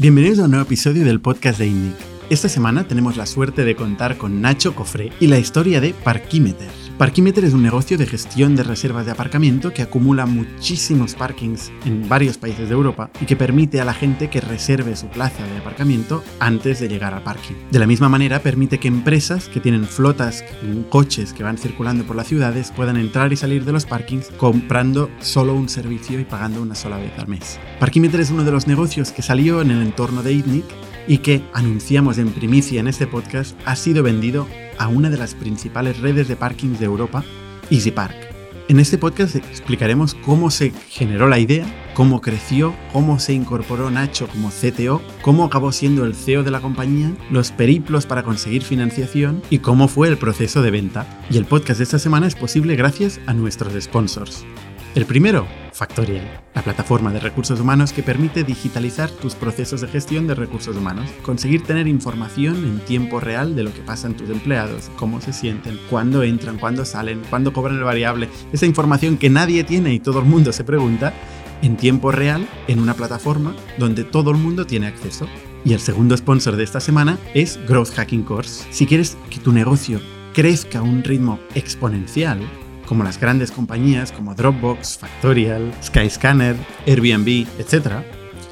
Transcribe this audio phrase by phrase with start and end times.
[0.00, 2.09] Bienvenidos a un nuevo episodio del podcast de INNIC.
[2.30, 6.68] Esta semana tenemos la suerte de contar con Nacho Cofré y la historia de Parquímeter.
[6.96, 12.08] Parquímeter es un negocio de gestión de reservas de aparcamiento que acumula muchísimos parkings en
[12.08, 15.58] varios países de Europa y que permite a la gente que reserve su plaza de
[15.58, 17.56] aparcamiento antes de llegar al parking.
[17.72, 20.44] De la misma manera, permite que empresas que tienen flotas,
[20.88, 25.10] coches que van circulando por las ciudades, puedan entrar y salir de los parkings comprando
[25.18, 27.58] solo un servicio y pagando una sola vez al mes.
[27.80, 31.42] Parquímeter es uno de los negocios que salió en el entorno de ITNIC y que
[31.52, 34.46] anunciamos en primicia en este podcast ha sido vendido
[34.78, 37.24] a una de las principales redes de parkings de Europa,
[37.68, 38.14] EasyPark.
[38.68, 44.28] En este podcast explicaremos cómo se generó la idea, cómo creció, cómo se incorporó Nacho
[44.28, 49.42] como CTO, cómo acabó siendo el CEO de la compañía, los periplos para conseguir financiación
[49.50, 51.24] y cómo fue el proceso de venta.
[51.28, 54.44] Y el podcast de esta semana es posible gracias a nuestros sponsors.
[54.96, 60.26] El primero, Factorial, la plataforma de recursos humanos que permite digitalizar tus procesos de gestión
[60.26, 64.28] de recursos humanos, conseguir tener información en tiempo real de lo que pasa en tus
[64.30, 69.30] empleados, cómo se sienten, cuándo entran, cuándo salen, cuándo cobran el variable, esa información que
[69.30, 71.14] nadie tiene y todo el mundo se pregunta,
[71.62, 75.28] en tiempo real en una plataforma donde todo el mundo tiene acceso.
[75.64, 78.66] Y el segundo sponsor de esta semana es Growth Hacking Course.
[78.72, 80.00] Si quieres que tu negocio
[80.34, 82.40] crezca a un ritmo exponencial,
[82.90, 86.56] como las grandes compañías como Dropbox, Factorial, Skyscanner,
[86.88, 88.02] Airbnb, etc.,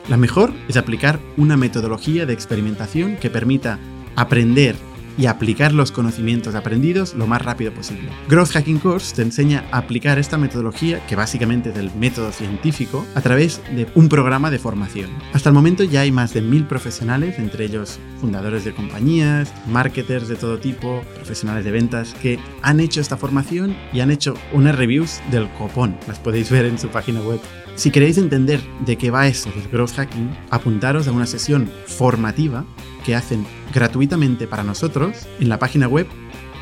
[0.08, 3.80] la mejor es aplicar una metodología de experimentación que permita
[4.14, 4.76] aprender
[5.18, 8.08] y aplicar los conocimientos aprendidos lo más rápido posible.
[8.28, 13.04] Growth Hacking Course te enseña a aplicar esta metodología, que básicamente es el método científico,
[13.14, 15.10] a través de un programa de formación.
[15.32, 20.28] Hasta el momento ya hay más de mil profesionales, entre ellos fundadores de compañías, marketers
[20.28, 24.76] de todo tipo, profesionales de ventas, que han hecho esta formación y han hecho unas
[24.76, 25.96] reviews del copón.
[26.06, 27.40] Las podéis ver en su página web.
[27.74, 32.64] Si queréis entender de qué va eso del growth hacking, apuntaros a una sesión formativa
[33.08, 36.06] que hacen gratuitamente para nosotros en la página web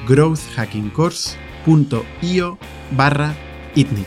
[0.07, 2.59] growthhackingcourse.io
[2.93, 3.35] barra
[3.75, 4.07] itnic.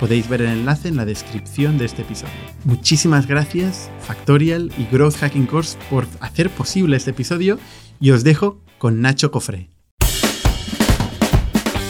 [0.00, 2.34] Podéis ver el enlace en la descripción de este episodio.
[2.64, 7.60] Muchísimas gracias Factorial y Growth Hacking Course por hacer posible este episodio
[8.00, 9.70] y os dejo con Nacho Cofré.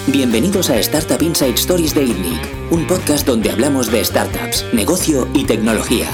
[0.08, 5.46] Bienvenidos a Startup Inside Stories de ITNIC, un podcast donde hablamos de startups, negocio y
[5.46, 6.06] tecnología.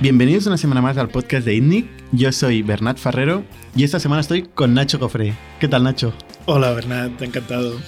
[0.00, 1.86] Bienvenidos una semana más al podcast de ITNIC.
[2.10, 3.44] Yo soy Bernat Ferrero
[3.76, 5.34] y esta semana estoy con Nacho Cofré.
[5.60, 6.12] ¿Qué tal, Nacho?
[6.46, 7.78] Hola, Bernat, encantado.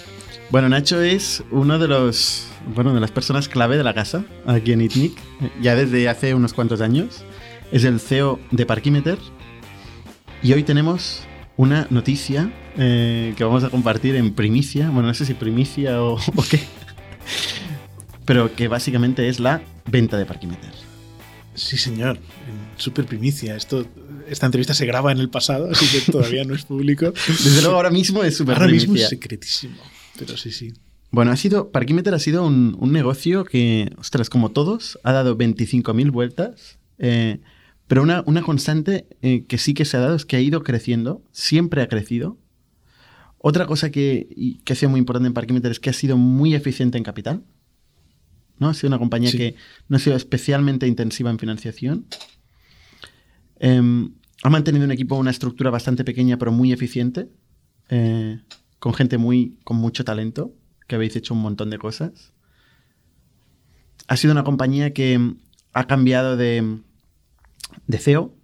[0.51, 4.73] Bueno, Nacho es uno de los bueno, de las personas clave de la casa aquí
[4.73, 5.19] en ITNIC,
[5.61, 7.25] ya desde hace unos cuantos años.
[7.73, 9.19] Es el CEO de Parquímeter
[10.45, 11.25] y hoy tenemos
[11.57, 14.91] una noticia eh, que vamos a compartir en primicia.
[14.91, 16.61] Bueno, no sé si primicia o, o qué,
[18.25, 20.86] pero que básicamente es la venta de Parquímeter.
[21.57, 22.19] Sí, señor.
[22.77, 23.57] Super primicia.
[23.57, 23.87] Esto,
[24.29, 27.13] esta entrevista se graba en el pasado, así que todavía no es público.
[27.27, 28.89] Desde luego, ahora mismo es super Ahora primicia.
[28.89, 29.77] mismo es secretísimo.
[30.19, 30.73] Pero sí, sí.
[31.11, 35.37] Bueno, ha sido, Parquímeter ha sido un, un negocio que, ostras, como todos, ha dado
[35.39, 36.79] 25.000 vueltas.
[36.99, 37.41] Eh,
[37.87, 40.63] pero una, una constante eh, que sí que se ha dado es que ha ido
[40.63, 42.37] creciendo, siempre ha crecido.
[43.39, 46.55] Otra cosa que, que ha sido muy importante en Parquímeter es que ha sido muy
[46.55, 47.45] eficiente en capital.
[48.59, 48.69] ¿No?
[48.69, 49.39] Ha sido una compañía Sí.
[49.39, 49.55] que
[49.89, 52.07] no ha sido especialmente intensiva en financiación.
[53.59, 54.13] Em,
[54.43, 57.29] ha mantenido un equipo, una estructura bastante pequeña, pero muy eficiente,
[57.89, 58.41] eh,
[58.79, 60.55] con gente muy, con mucho talento,
[60.87, 62.33] que habéis hecho un montón de cosas.
[64.09, 65.39] Ha sido una compañía que mm,
[65.73, 66.79] ha cambiado de,
[67.87, 68.35] de CEO.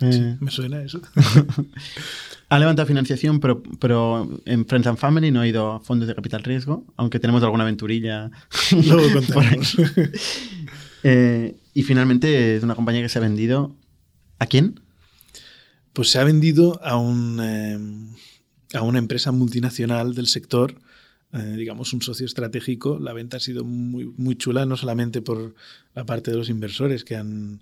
[0.00, 1.00] Eh, Sí, me suena eso.
[2.48, 6.14] ha levantado financiación, pero, pero en Friends and Family no ha ido a fondos de
[6.14, 8.30] capital riesgo, aunque tenemos alguna aventurilla.
[8.86, 9.76] Luego contamos.
[11.02, 13.76] Eh, y finalmente es una compañía que se ha vendido.
[14.38, 14.80] ¿A quién?
[15.92, 20.80] Pues se ha vendido a, un, eh, a una empresa multinacional del sector,
[21.32, 22.98] eh, digamos un socio estratégico.
[22.98, 25.54] La venta ha sido muy, muy chula, no solamente por
[25.94, 27.60] la parte de los inversores que han,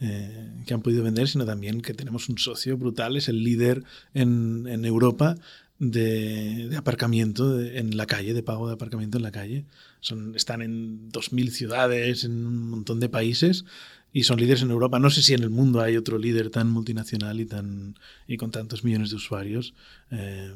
[0.00, 3.82] eh, que han podido vender, sino también que tenemos un socio brutal, es el líder
[4.14, 5.36] en, en Europa
[5.78, 9.64] de, de aparcamiento de- en la calle, de pago de aparcamiento en la calle.
[10.00, 13.64] Son, están en 2.000 ciudades, en un montón de países
[14.12, 14.98] y son líderes en Europa.
[14.98, 17.94] No sé si en el mundo hay otro líder tan multinacional y, tan,
[18.26, 19.74] y con tantos millones de usuarios.
[20.10, 20.52] Eh,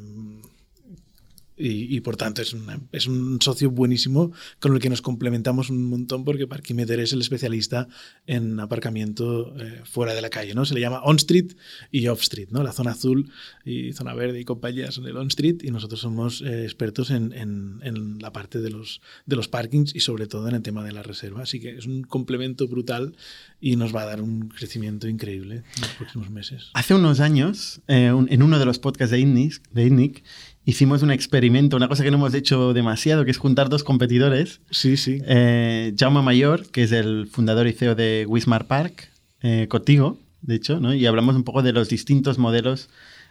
[1.57, 2.57] y, por tanto es,
[2.93, 7.21] es, un socio buenísimo con el que nos complementamos un montón porque Parkimeter es el
[7.21, 7.89] especialista
[8.27, 10.65] en aparcamiento eh, fuera de la calle, ¿no?
[10.65, 11.53] Se le llama on-street
[11.91, 12.63] y off-street, ¿no?
[12.63, 13.31] La zona azul
[13.65, 17.81] y zona verde y compañía son el on-street y nosotros somos eh, expertos en, en,
[17.83, 20.93] en, la parte de los, de los parkings y sobre todo en el tema de
[20.93, 21.43] la reserva.
[21.43, 23.15] Así que es un complemento brutal
[23.61, 26.71] y nos va a dar un crecimiento increíble en los próximos meses.
[26.75, 30.25] Hace unos años, eh, en uno de los podcasts de INNIC, de INNIC
[30.65, 34.61] hicimos un experimento, una cosa que no hemos hecho demasiado, que es juntar dos competidores.
[34.71, 35.21] Sí, sí.
[35.27, 39.11] Eh, Jaume Mayor, que es el fundador y CEO de Wismar Park,
[39.43, 40.95] eh, contigo, de hecho, ¿no?
[40.95, 42.89] y hablamos un poco de los distintos modelos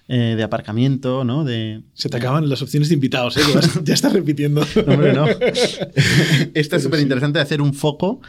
[0.08, 1.46] eh, de aparcamiento, ¿no?
[1.46, 3.42] De, Se te acaban las opciones de invitados, ¿eh?
[3.84, 4.66] ya estás repitiendo.
[4.88, 5.26] Hombre, no.
[6.54, 8.20] Esto es súper interesante hacer un foco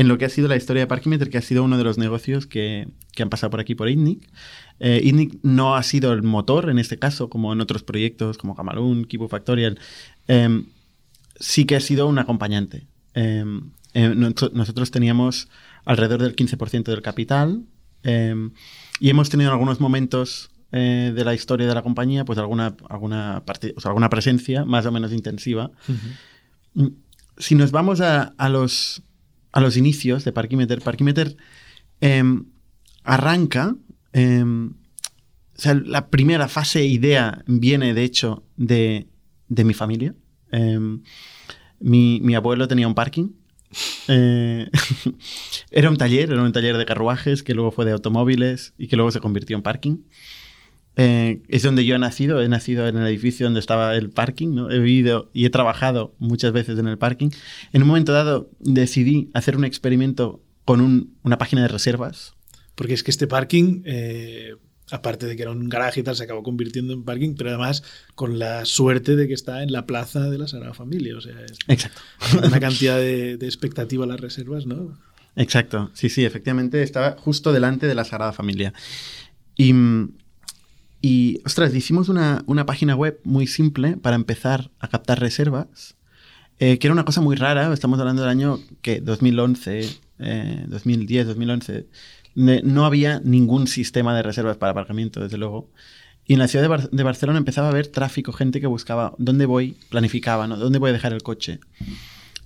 [0.00, 1.98] en lo que ha sido la historia de Parkimeter, que ha sido uno de los
[1.98, 4.26] negocios que, que han pasado por aquí por ITNIC.
[4.78, 8.56] Eh, ITNIC no ha sido el motor en este caso, como en otros proyectos como
[8.56, 9.78] Camalún, Kibu Factorial.
[10.26, 10.64] Em,
[11.38, 12.86] sí que ha sido un acompañante.
[13.12, 14.08] Em, eh,
[14.54, 15.48] nosotros teníamos
[15.84, 17.64] alrededor del 15% del capital
[18.02, 18.52] em,
[19.00, 22.74] y hemos tenido en algunos momentos eh, de la historia de la compañía, pues alguna,
[22.88, 23.42] alguna,
[23.84, 25.70] alguna presencia más o menos intensiva.
[26.72, 26.86] Mm,
[27.36, 29.02] si nos vamos a, los,
[29.52, 31.36] a los inicios de Parkimeter, Parkimeter
[32.00, 32.44] em,
[33.04, 33.76] arranca,
[34.12, 39.08] em, o sea, la primera fase idea viene de hecho de,
[39.48, 40.14] de mi familia.
[40.52, 41.02] Em,
[41.80, 43.32] mi, mi, abuelo tenía un parking.
[44.08, 44.70] Eh,
[45.70, 48.96] era un taller, era un taller de carruajes que luego fue de automóviles y que
[48.96, 49.98] luego se convirtió en parking.
[50.96, 54.54] Eh, es donde yo he nacido, he nacido en el edificio donde estaba el parking,
[54.54, 54.70] ¿no?
[54.70, 57.30] he vivido y he trabajado muchas veces en el parking.
[57.72, 62.34] En un momento dado decidí hacer un experimento con una página de reservas.
[62.74, 64.54] Porque es que este parking, eh,
[64.90, 67.82] aparte de que era un garaje y tal, se acabó convirtiendo en parking, pero además
[68.14, 71.16] con la suerte de que está en la plaza de la Sagrada Familia.
[71.16, 72.00] O sea, es Exacto.
[72.46, 74.98] una cantidad de, de expectativa a las reservas, ¿no?
[75.36, 78.72] Exacto, sí, sí, efectivamente estaba justo delante de la Sagrada Familia.
[79.56, 79.72] Y,
[81.50, 85.96] ostras, hicimos una, página web muy simple para empezar a captar reservas,
[86.60, 89.88] eh, que era una cosa muy rara, estamos hablando del año que 2011,
[90.68, 91.86] 2010, 2011,
[92.36, 95.68] no había ningún sistema de reservas para aparcamiento, desde luego.
[96.24, 99.76] Y en la ciudad de, Barcelona empezaba a haber tráfico, gente que buscaba dónde voy,
[99.88, 100.56] planificaba, ¿no?
[100.56, 101.58] ¿Dónde voy a dejar el coche?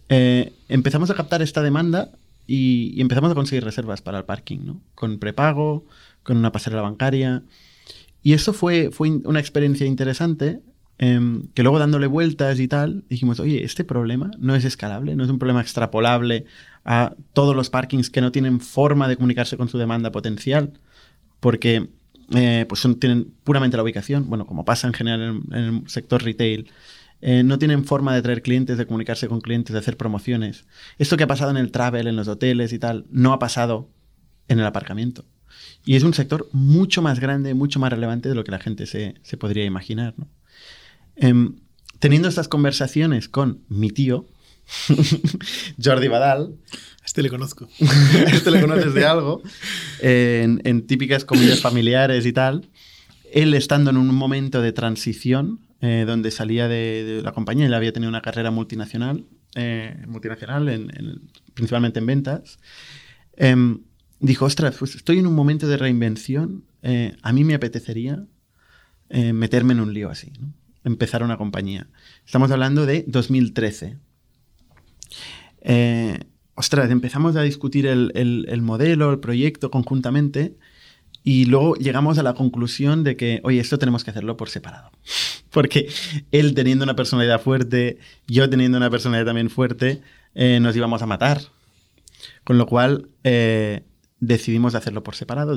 [0.08, 2.10] Eh, empezamos a captar esta demanda
[2.46, 4.80] y, y, empezamos a conseguir reservas para el parking, ¿no?
[4.94, 5.84] Con prepago,
[6.22, 7.42] con una pasarela bancaria.
[8.24, 10.62] Y eso fue, fue una experiencia interesante,
[10.96, 15.24] em, que luego dándole vueltas y tal, dijimos, oye, este problema no es escalable, no
[15.24, 16.46] es un problema extrapolable
[16.86, 20.72] a todos los parkings que no tienen forma de comunicarse con su demanda potencial,
[21.38, 21.90] porque
[22.34, 26.70] eh, pues tienen puramente la ubicación, bueno, como pasa en general en, el sector retail,
[27.20, 30.64] eh, no tienen forma de traer clientes, de comunicarse con clientes, de hacer promociones.
[30.98, 33.90] Esto que ha pasado en el travel, en los hoteles y tal, no ha pasado
[34.48, 35.26] en el aparcamiento.
[35.84, 38.86] Y es un sector mucho más grande, mucho más relevante de lo que la gente
[38.86, 40.14] se, podría imaginar.
[41.16, 41.56] Em,
[41.98, 44.26] teniendo estas conversaciones con mi tío,
[45.82, 46.56] Jordi Badal.
[47.04, 47.68] este le conozco.
[48.32, 49.42] este le conoces de algo.
[50.00, 52.68] en, típicas comidas familiares y tal.
[53.32, 57.92] Él estando en un momento de transición, eh, donde salía de, la compañía, él había
[57.92, 61.20] tenido una carrera multinacional, eh, multinacional
[61.52, 62.58] principalmente en ventas.
[63.36, 63.80] Em,
[64.24, 68.24] dijo, ostras, pues estoy en un momento de reinvención, eh, a mí me apetecería
[69.10, 70.32] eh, meterme en un lío así,
[70.82, 71.88] empezar una compañía.
[72.24, 73.98] Estamos hablando de 2013.
[75.60, 76.18] Eh,
[76.54, 80.56] ostras, empezamos a discutir el, modelo, el proyecto conjuntamente
[81.22, 84.90] y luego llegamos a la conclusión de que, oye, esto tenemos que hacerlo por separado.
[85.50, 85.88] Porque
[86.32, 90.00] él teniendo una personalidad fuerte, yo teniendo una personalidad también fuerte,
[90.34, 91.40] nos íbamos a matar.
[92.42, 93.08] Con lo cual,
[94.26, 95.56] decidimos hacerlo por separado.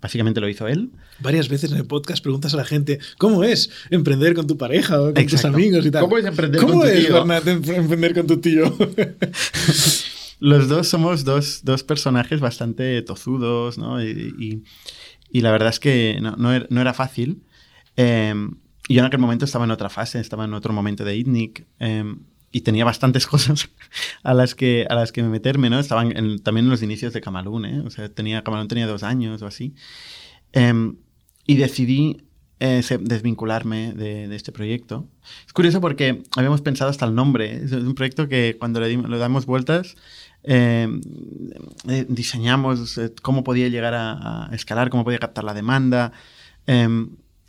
[0.00, 0.90] Básicamente lo hizo él.
[1.20, 5.00] Varias veces en el podcast preguntas a la gente, ¿cómo es emprender con tu pareja
[5.00, 6.02] o con tus amigos y tal?
[6.02, 7.24] ¿Cómo es emprender con tu es, tío?
[7.74, 8.76] emprender con tu tío?
[10.40, 14.02] Los dos somos dos, dos, personajes bastante tozudos, ¿no?
[14.02, 14.64] Y,
[15.30, 17.44] y, la verdad es que no, no, er, era, fácil.
[17.96, 18.34] Eh,
[18.88, 21.64] yo en aquel momento estaba en otra fase, estaba en otro momento de ITNIC.
[21.78, 23.68] Em, y tenía bastantes cosas
[24.22, 25.80] a las que, a las que meterme, ¿no?
[25.80, 27.80] Estaban también en los inicios de Camalún, ¿eh?
[27.80, 29.74] O sea, tenía, Camalún tenía dos años o así.
[30.52, 30.96] Em,
[31.46, 32.24] y decidí
[32.60, 35.08] eh, desvincularme de, este proyecto.
[35.46, 37.64] Es curioso porque habíamos pensado hasta el nombre.
[37.64, 39.96] Es un proyecto que cuando le, damos vueltas,
[40.44, 41.00] em,
[41.88, 46.12] eh, diseñamos cómo podía llegar a, escalar, cómo podía captar la demanda.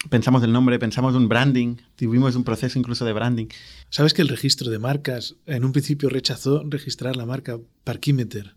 [0.09, 3.47] Pensamos el nombre, pensamos un branding, tuvimos un proceso incluso de branding.
[3.89, 8.55] ¿Sabes que el registro de marcas en un principio rechazó registrar la marca Parkimeter?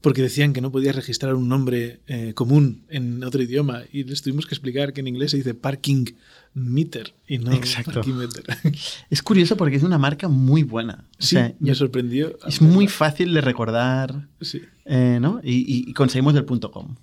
[0.00, 4.22] Porque decían que no podías registrar un nombre eh, común en otro idioma y les
[4.22, 6.06] tuvimos que explicar que en inglés se dice parking
[6.54, 7.92] meter y no Exacto.
[7.92, 8.44] parkimeter.
[9.10, 11.04] Es curioso porque es una marca muy buena.
[11.12, 12.38] O Sí, sea, me sorprendió.
[12.46, 14.62] es muy fácil de recordar, Sí.
[14.86, 15.42] eh, ¿no?
[15.44, 16.96] Y, y- y conseguimos el punto .com.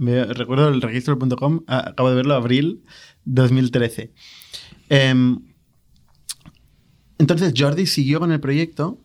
[0.00, 2.82] Recuerdo el registro del punto .com, a- acabo de verlo, abril
[3.24, 4.12] 2013.
[4.88, 5.40] Em,
[7.18, 9.00] entonces Jordi siguió con el proyecto,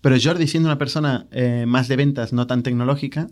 [0.00, 3.28] pero Jordi siendo una persona eh, más de ventas, no tan tecnológica,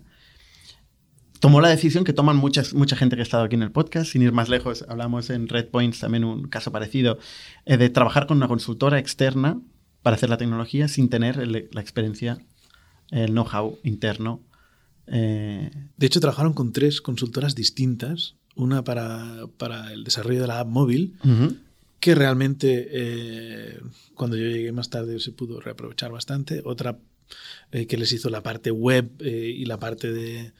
[1.39, 4.11] tomó la decisión que toman muchas, mucha gente que ha estado aquí en el podcast,
[4.11, 7.19] sin ir más lejos, hablamos en Red Points también un caso parecido,
[7.65, 9.59] eh, de trabajar con una consultora externa
[10.01, 12.37] para hacer la tecnología sin tener la experiencia,
[13.11, 14.41] el know-how interno.
[15.07, 18.35] Eh, De hecho, trabajaron con tres consultoras distintas.
[18.55, 21.13] Una para, para el desarrollo de la app móvil,
[21.99, 23.79] que realmente eh,
[24.15, 26.61] cuando yo llegué más tarde se pudo reaprovechar bastante.
[26.65, 26.97] Otra
[27.71, 30.53] eh, que les hizo la parte web y la parte de,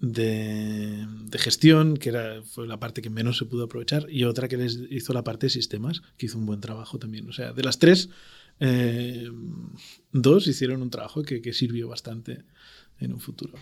[0.00, 4.06] de- de gestión, que era, fue la parte que menos se pudo aprovechar.
[4.10, 7.28] Y otra que les hizo la parte de sistemas, que hizo un buen trabajo también.
[7.28, 8.08] O sea, de las tres,
[8.60, 9.28] eh,
[10.12, 12.44] dos hicieron un trabajo que, que sirvió bastante
[13.02, 13.52] en un futuro.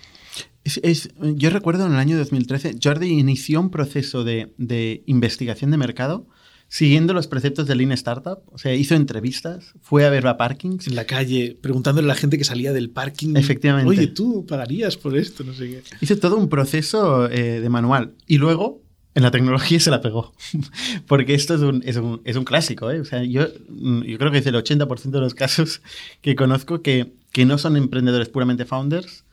[0.64, 5.70] Es- es- yo recuerdo en el año 2013, Jordi inició un proceso de, de investigación
[5.70, 6.26] de mercado
[6.68, 8.38] siguiendo los preceptos de Lean Startup.
[8.52, 10.86] O sea, hizo entrevistas, fue a ver a parkings.
[10.86, 13.34] En la calle, preguntándole a la gente que salía del parking.
[13.36, 13.88] Efectivamente.
[13.88, 15.82] Oye, tú pagarías por esto, no sé qué.
[16.00, 18.12] Hizo todo un proceso eh, de manual.
[18.28, 18.82] Y luego,
[19.16, 20.32] en la tecnología se la pegó.
[21.08, 22.88] Porque esto es un, es un, es un clásico.
[22.92, 23.00] ¿eh?
[23.00, 25.82] O sea, yo, mm, yo creo que es el 80% de los casos
[26.20, 29.24] que conozco que, que no son emprendedores puramente founders,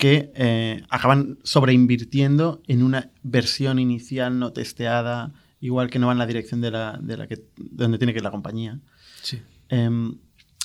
[0.00, 6.18] que eh, acaban sobreinvirtiendo en una versión inicial no testeada, igual que no va en
[6.18, 7.44] la dirección de la, de la que, de
[7.84, 8.80] donde tiene que ir la compañía.
[9.22, 9.42] Sí.
[9.68, 10.16] Em,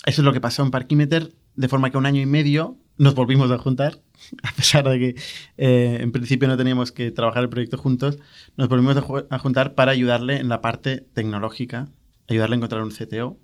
[0.06, 3.14] eso es lo que pasó en Parkimeter, de forma que un año y medio nos
[3.14, 4.00] volvimos a juntar,
[4.44, 5.16] a pesar de que
[5.58, 8.18] eh, en principio no teníamos que trabajar el proyecto juntos,
[8.56, 11.90] nos volvimos a, a juntar para ayudarle en la parte tecnológica,
[12.30, 13.38] ayudarle a encontrar un CTO.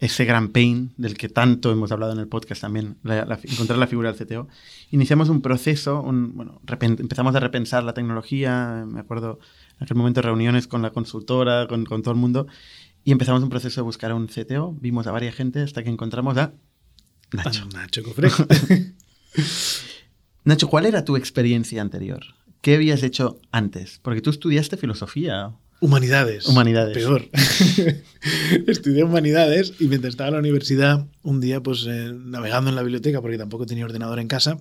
[0.00, 3.78] Ese gran pain del que tanto hemos hablado en el podcast también, la- la- encontrar
[3.78, 4.48] la figura del CTO.
[4.90, 9.38] Iniciamos un proceso, un- bueno, empezamos a repensar la tecnología, me acuerdo
[9.78, 12.46] en aquel momento reuniones con la consultora, con, con todo el mundo,
[13.04, 15.90] y empezamos un proceso de buscar a un CTO, vimos a varias gente hasta que
[15.90, 16.52] encontramos a
[17.32, 17.66] Nacho.
[17.72, 18.30] Nacho Cofre.
[20.44, 22.22] Nacho, ¿cuál era tu experiencia anterior?
[22.62, 24.00] ¿Qué habías hecho antes?
[24.02, 25.52] Porque tú estudiaste filosofía.
[25.80, 26.46] Humanidades.
[26.46, 26.96] Humanidades.
[26.96, 27.28] Peor.
[28.66, 32.82] Estudié humanidades y mientras estaba en la universidad, un día, pues eh, navegando en la
[32.82, 34.58] biblioteca, porque tampoco tenía ordenador en casa,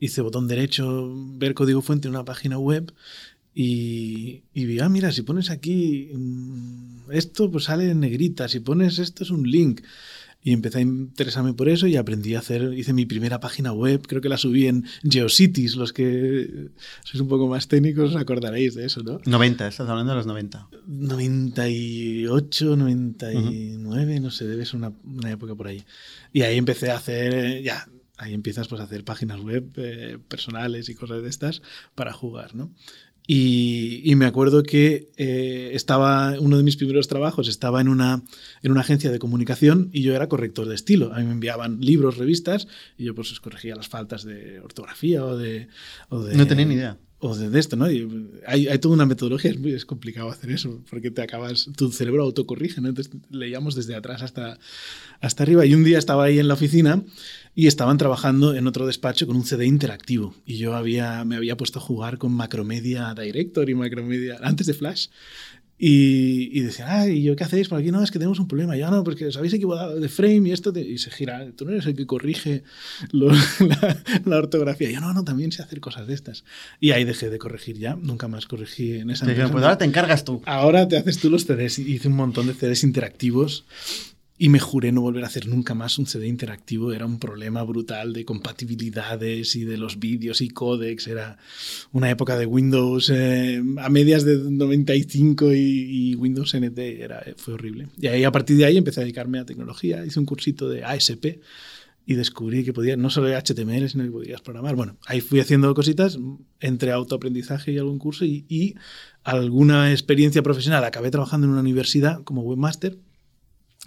[0.00, 2.92] hice botón derecho, ver código fuente en una página web
[3.54, 8.60] y, y vi, ah, mira, si pones aquí mm, esto, pues sale en negrita, si
[8.60, 9.82] pones esto es un link.
[10.46, 14.06] Y empecé a interesarme por eso y aprendí a hacer, hice mi primera página web,
[14.06, 16.68] creo que la subí en GeoCities, los que
[17.02, 19.18] sois un poco más técnicos os acordaréis de eso, ¿no?
[19.26, 20.68] 90, estás hablando de los 90.
[20.86, 25.82] 98, 99, no sé, debe ser una, una época por ahí.
[26.32, 30.18] Y ahí empecé a hacer, eh, ya, ahí empiezas pues a hacer páginas web eh,
[30.28, 31.60] personales y cosas de estas
[31.96, 32.70] para jugar, ¿no?
[33.26, 38.22] Y, y me acuerdo que eh, estaba, uno de mis primeros trabajos estaba en una,
[38.62, 41.12] en una agencia de comunicación y yo era corrector de estilo.
[41.12, 45.36] A mí me enviaban libros, revistas y yo pues corregía las faltas de ortografía o
[45.36, 45.68] de...
[46.08, 46.98] o de- No tenía ni idea.
[47.18, 47.90] o de, de esto, ¿no?
[47.90, 48.06] Y
[48.46, 51.90] hay, hay toda una metodología, es muy es complicado hacer eso, porque te acabas, tu
[51.90, 52.88] cerebro autocorrige, ¿no?
[52.90, 54.58] Entonces leíamos desde atrás hasta,
[55.20, 55.66] hasta arriba.
[55.66, 57.02] Y un día estaba ahí en la oficina
[57.58, 60.34] y estaban trabajando en otro despacho con un CD interactivo.
[60.44, 64.74] Y yo había, me había puesto a jugar con Macromedia Director y Macromedia, antes de
[64.74, 65.06] Flash.
[65.78, 67.90] Y, y decían, ah, ¿y yo qué hacéis por aquí?
[67.90, 68.76] No, es que tenemos un problema.
[68.76, 70.70] Ya no, porque os habéis equivocado de frame y esto.
[70.70, 70.82] te-".
[70.82, 72.62] Y se gira, tú no eres el que corrige
[73.12, 74.90] la, la ortografía.
[74.90, 76.44] Yo no, no, también sé hacer cosas de estas.
[76.78, 77.96] Y ahí dejé de corregir ya.
[77.96, 80.42] Nunca más corregí en esa Te pues ahora te encargas tú.
[80.44, 81.78] Ahora te haces tú los CDs.
[81.78, 83.64] Hice un montón de CDs interactivos
[84.38, 86.92] y me juré no volver a hacer nunca más un CD interactivo.
[86.92, 91.06] Era un problema brutal de compatibilidades y de los vídeos y códecs.
[91.06, 91.38] Era
[91.92, 96.78] una época de Windows eh, a medias de 95 y, y Windows NT.
[96.78, 97.88] Era, fue horrible.
[97.98, 100.04] Y ahí, a partir de ahí empecé a dedicarme a tecnología.
[100.04, 101.40] Hice un cursito de ASP
[102.04, 104.76] y descubrí que podía, no solo HTML, sino que podías programar.
[104.76, 106.18] Bueno, ahí fui haciendo cositas
[106.60, 108.74] entre autoaprendizaje y algún curso y, y
[109.24, 110.84] alguna experiencia profesional.
[110.84, 112.98] Acabé trabajando en una universidad como webmaster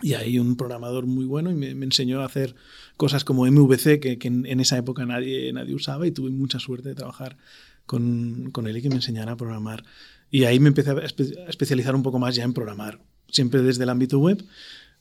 [0.02, 2.56] y ahí un programador muy bueno y me, me enseñó a hacer
[2.98, 6.60] cosas como MVC que, que en, en, esa época nadie, nadie usaba y tuve mucha
[6.60, 7.38] suerte de trabajar
[7.86, 9.84] con, con él y que me enseñara a programar.
[10.32, 13.62] Y ahí me empecé a, espe a especializar un poco más ya en programar, siempre
[13.62, 14.44] desde el ámbito web.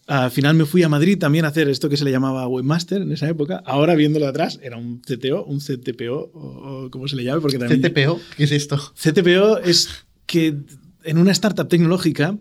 [0.07, 3.03] Al final me fui a Madrid también a hacer esto que se le llamaba Webmaster
[3.03, 3.63] en esa época.
[3.67, 7.43] Ahora viéndolo atrás, era un CTO, un CTPO, o, o como se le llame.
[7.43, 8.19] Porque también, ¿CTPO?
[8.39, 8.79] ¿Qué es esto?
[8.95, 10.57] CTPO es que
[11.05, 12.39] en una startup tecnológica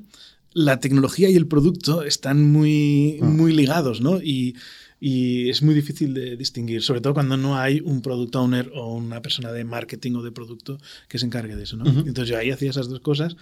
[0.58, 4.20] la tecnología y el producto están muy, muy ligados, ¿no?
[4.20, 4.56] Y,
[5.00, 8.96] y, es muy difícil de distinguir, sobre todo cuando no hay un product owner o
[8.96, 11.84] una persona de marketing o de producto que se encargue de eso, ¿no?
[11.84, 12.08] Uh -huh.
[12.08, 13.38] Entonces yo ahí hacía esas dos cosas.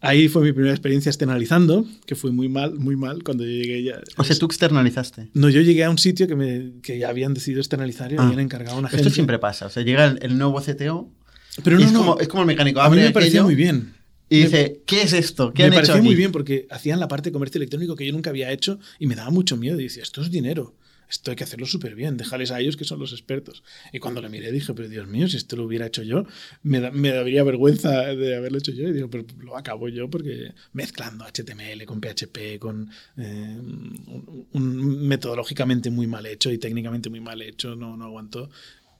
[0.00, 3.84] Ahí fue mi primera experiencia externalizando, que fue muy mal, muy mal cuando yo llegué
[3.84, 4.00] ya.
[4.16, 5.28] O sea, tú externalizaste.
[5.34, 8.22] No, yo llegué a un sitio que, me, que ya habían decidido externalizar y ah.
[8.22, 9.02] habían encargado a una gente.
[9.02, 11.08] Esto siempre pasa, o sea, llega el, el nuevo CTO.
[11.62, 11.98] Pero no, es, no.
[12.00, 12.80] Como, es como el mecánico.
[12.80, 13.94] A mí me parecía muy bien.
[14.28, 15.52] Y dice, ¿qué es esto?
[15.52, 16.06] ¿Qué me han pareció hecho aquí?
[16.06, 19.06] muy bien porque hacían la parte de comercio electrónico que yo nunca había hecho y
[19.06, 19.78] me daba mucho miedo.
[19.78, 20.74] Y decía, esto es dinero.
[21.08, 23.62] Esto hay que hacerlo súper bien, déjales a ellos que son los expertos.
[23.92, 26.24] Y cuando lo miré dije, pero Dios mío, si esto lo hubiera hecho yo,
[26.62, 28.88] me, da, me daría vergüenza de haberlo hecho yo.
[28.88, 35.06] Y digo, pero lo acabo yo porque mezclando HTML con PHP, con eh, un, un,
[35.06, 38.50] metodológicamente muy mal hecho y técnicamente muy mal hecho, no, no aguantó.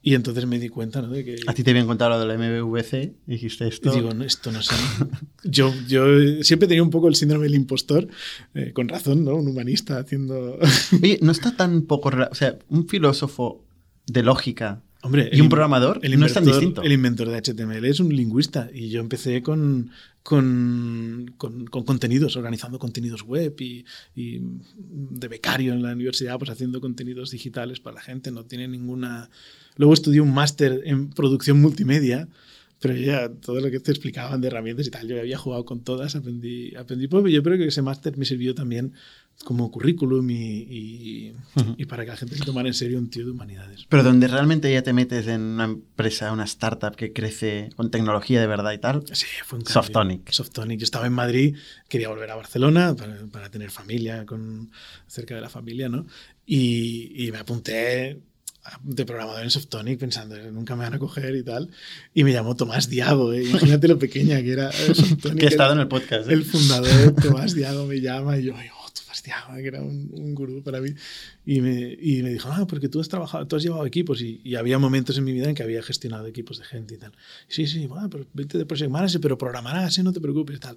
[0.06, 1.08] Y entonces me di cuenta ¿no?
[1.08, 1.36] de que...
[1.48, 3.92] A ti te habían contado lo del MVC, dijiste esto.
[3.92, 4.76] Y digo, no, esto no sé.
[5.42, 6.04] yo, yo
[6.44, 8.06] siempre tenía un poco el síndrome del impostor,
[8.54, 9.34] eh, con razón, ¿no?
[9.34, 10.60] Un humanista haciendo...
[11.02, 12.12] Oye, no está tan poco...
[12.30, 13.64] O sea, un filósofo
[14.06, 16.82] de lógica Hombre, y un programador el no es tan distinto.
[16.82, 19.90] El inventor de HTML es un lingüista y yo empecé con,
[20.22, 23.84] con, con, con contenidos, organizando contenidos web y,
[24.14, 24.40] y,
[24.76, 28.30] de becario en la universidad, pues haciendo contenidos digitales para la gente.
[28.30, 29.30] No tiene ninguna...
[29.76, 32.28] Luego estudié un máster en producción multimedia,
[32.80, 35.80] pero ya todo lo que te explicaban de herramientas y tal, yo había jugado con
[35.80, 37.28] todas, aprendí, aprendí poco.
[37.28, 38.92] Yo creo que ese máster me sirvió también
[39.44, 41.74] como currículum y, y, uh -huh.
[41.78, 43.86] y, para que la gente se tomara en serio un tío de humanidades.
[43.88, 48.40] Pero donde realmente ya te metes en una empresa, una startup que crece con tecnología
[48.40, 49.04] de verdad y tal.
[49.12, 50.30] Sí, fue un Softonic.
[50.30, 50.80] Softonic.
[50.80, 51.56] Yo estaba en Madrid,
[51.88, 54.70] quería volver a Barcelona para, para tener familia, con,
[55.06, 56.06] cerca de la familia, ¿no?
[56.46, 58.20] Y, y me apunté
[58.82, 61.70] de programador en Softonic pensando nunca me van a coger y tal.
[62.14, 63.44] Y me llamó Tomás Diago, ¿eh?
[63.44, 65.38] imagínate lo pequeña que era Softonic.
[65.38, 66.28] que ha estado en el podcast.
[66.28, 66.34] ¿eh?
[66.34, 70.34] El fundador, Tomás Diago, me llama y yo, oh, Tomás Diago, que era un, un,
[70.34, 70.90] gurú para mí.
[71.44, 74.40] Y me, y me dijo, ah, porque tú has trabajado, tú has llevado equipos y,
[74.44, 77.12] y, había momentos en mi vida en que había gestionado equipos de gente y tal.
[77.48, 80.02] Y sí, sí, bueno, pero vete de Project Manager, pero programarás, ¿eh?
[80.02, 80.76] no te preocupes y tal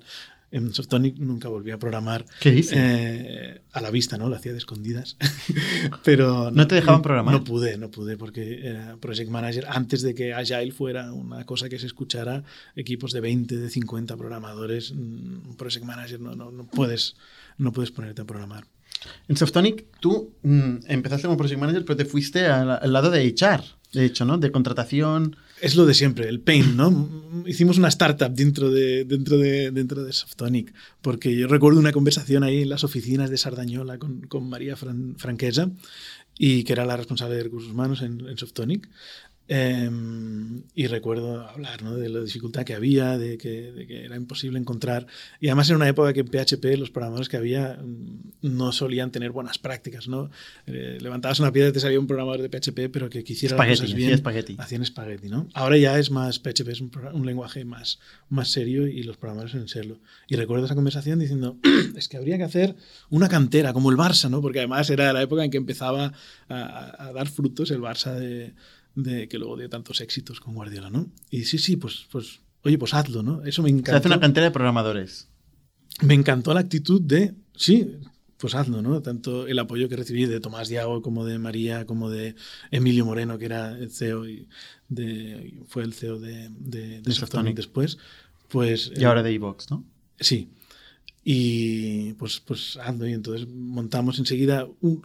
[0.51, 2.25] en Softonic nunca volví a programar.
[2.39, 2.75] ¿Qué dice?
[2.77, 4.29] Eh, a la vista, ¿no?
[4.29, 5.17] Lo hacía de escondidas.
[6.03, 7.33] Pero no, no, te dejaban programar.
[7.33, 11.69] No pude, no pude, porque era Project Manager, antes de que Agile fuera una cosa
[11.69, 12.43] que se escuchara,
[12.75, 17.15] equipos de 20, de 50 programadores, un Project Manager no, no, no, puedes,
[17.57, 18.65] no puedes ponerte a programar.
[19.27, 23.25] En Softonic tú mmm, empezaste como Project Manager, pero te fuiste al, al lado de
[23.27, 24.37] HR, de hecho, ¿no?
[24.37, 27.43] De contratación es lo de siempre, el pain, ¿no?
[27.45, 32.43] Hicimos una startup dentro de, dentro de, dentro de Softonic, porque yo recuerdo una conversación
[32.43, 35.71] ahí en las oficinas de Sardañola con, con María Fran, Franquesa,
[36.37, 38.87] y que era la responsable de recursos humanos en, en Softonic,
[39.51, 39.89] eh,
[40.75, 41.97] y recuerdo hablar ¿no?
[41.97, 45.07] de la dificultad que había, de que, de que, era imposible encontrar.
[45.39, 47.79] Y además en una época que en PHP los programadores que había
[48.43, 50.07] no solían tener buenas prácticas.
[50.07, 50.29] ¿no?
[50.67, 53.79] Eh, levantabas una piedra y te salía un programador de PHP, pero que quisiera las
[53.79, 54.11] cosas bien.
[54.11, 54.55] Espagueti.
[54.59, 55.29] Hacían espagueti.
[55.29, 55.47] ¿no?
[55.55, 57.97] Ahora ya es más, PHP es un, un, lenguaje más,
[58.29, 59.99] más serio y los programadores en serlo.
[60.27, 61.57] Y recuerdo esa conversación diciendo,
[61.95, 62.75] es que habría que hacer
[63.09, 64.43] una cantera, como el Barça, ¿no?
[64.43, 66.13] porque además era la época en que empezaba
[66.49, 68.53] a, a dar frutos el Barça de
[68.95, 71.11] de que luego dio tantos éxitos con Guardiola, ¿no?
[71.29, 73.43] Y sí, sí, pues, pues oye, pues hazlo, ¿no?
[73.45, 73.91] Eso me encantó.
[73.91, 75.27] Se hace una cantera de programadores.
[76.01, 77.99] Me encantó la actitud de, sí,
[78.37, 79.01] pues hazlo, ¿no?
[79.01, 82.35] Tanto el apoyo que recibí de Tomás Diago como de María, como de
[82.71, 84.47] Emilio Moreno, que era el CEO y
[84.87, 87.97] de, fue el CEO de, de, de Softonic después.
[88.47, 89.85] Pues, y ahora de Evox, ¿no?
[90.19, 90.49] Sí.
[91.23, 93.07] Y pues, pues hazlo.
[93.07, 95.01] Y entonces montamos enseguida un,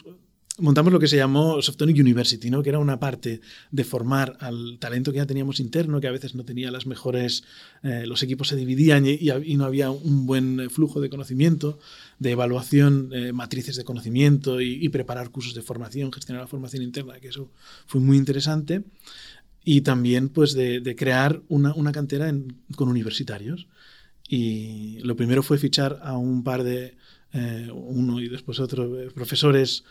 [0.58, 2.62] montamos lo que se llamó Softonic University, ¿no?
[2.62, 3.40] que era una parte
[3.70, 7.44] de formar al talento que ya teníamos interno, que a veces no tenía las mejores,
[7.82, 11.78] eh, los equipos se dividían y, y, no había un buen flujo de conocimiento,
[12.18, 16.82] de evaluación, eh, matrices de conocimiento y, y, preparar cursos de formación, gestionar la formación
[16.82, 17.50] interna, que eso
[17.86, 18.84] fue muy interesante.
[19.64, 23.66] Y también pues de, de crear una, una cantera en, con universitarios.
[24.28, 26.96] Y lo primero fue fichar a un par de,
[27.36, 29.82] eh, uno y después otro, eh, profesores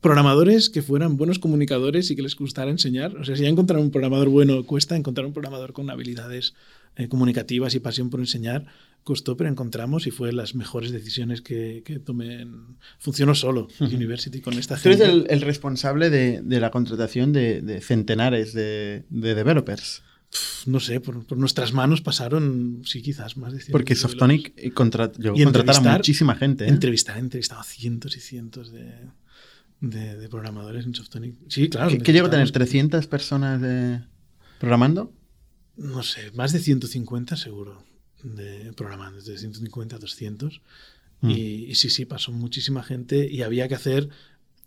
[0.00, 3.16] programadores que fueran buenos comunicadores y que les gustara enseñar.
[3.16, 6.54] O sea, si ya encontrar un programador bueno cuesta, encontrar un programador con habilidades
[6.96, 8.66] eh, comunicativas y pasión por enseñar
[9.04, 12.46] costó, pero encontramos y fue las mejores decisiones que, que tomé.
[12.98, 15.04] Funcionó solo University con esta Tú gente.
[15.04, 20.02] eres el, el responsable de, de la contratación de, de centenares de, de developers.
[20.66, 23.94] No sé, por, por nuestras manos pasaron, sí, quizás más de 100 Porque.
[23.94, 26.64] Softonic contra- llegó a Y contratar a entrevistar- muchísima gente.
[26.66, 26.68] ¿eh?
[26.68, 28.92] Entrevistar, he entrevistado a cientos y cientos de,
[29.80, 31.36] de, de programadores en Softonic.
[31.48, 31.90] Sí, claro.
[31.90, 32.46] ¿Qué, qué a tener?
[32.46, 34.00] necesitamos- ¿300 personas de...
[34.58, 35.12] programando?
[35.76, 37.82] No sé, más de 150 seguro
[38.22, 40.60] de programando, desde 150 a 200.
[41.20, 41.30] Mm.
[41.30, 41.34] Y,
[41.66, 44.08] y sí, sí, pasó muchísima gente y había que hacer,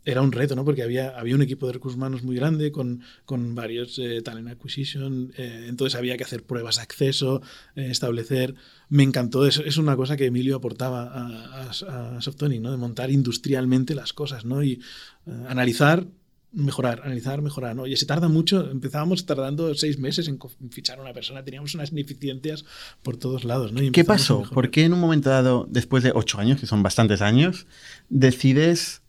[0.04, 0.66] era un reto, ¿no?
[0.66, 4.50] Porque había, había un equipo de recursos humanos muy grande con, con varios eh, talent
[4.50, 7.42] acquisition, eh, entonces había que hacer pruebas de acceso,
[7.76, 8.56] eh, establecer...
[8.90, 12.72] Me encantó, es, es una cosa que Emilio aportaba a, a, a Softonic, ¿no?
[12.72, 14.64] De montar industrialmente las cosas, ¿no?
[14.64, 14.82] Y
[15.28, 16.06] eh, analizar
[16.54, 17.76] mejorar, analizar, mejorar.
[17.76, 17.84] ¿no?
[17.84, 21.92] Oye, se tarda mucho, empezábamos tardando seis meses en fichar a una persona, teníamos unas
[21.92, 22.66] ineficiencias
[23.02, 23.72] por todos lados.
[23.72, 23.82] ¿no?
[23.82, 24.44] Y ¿Qué pasó?
[24.44, 27.68] ¿Por qué en un momento dado, después de 8 años, que son bastantes años,
[28.10, 29.01] decides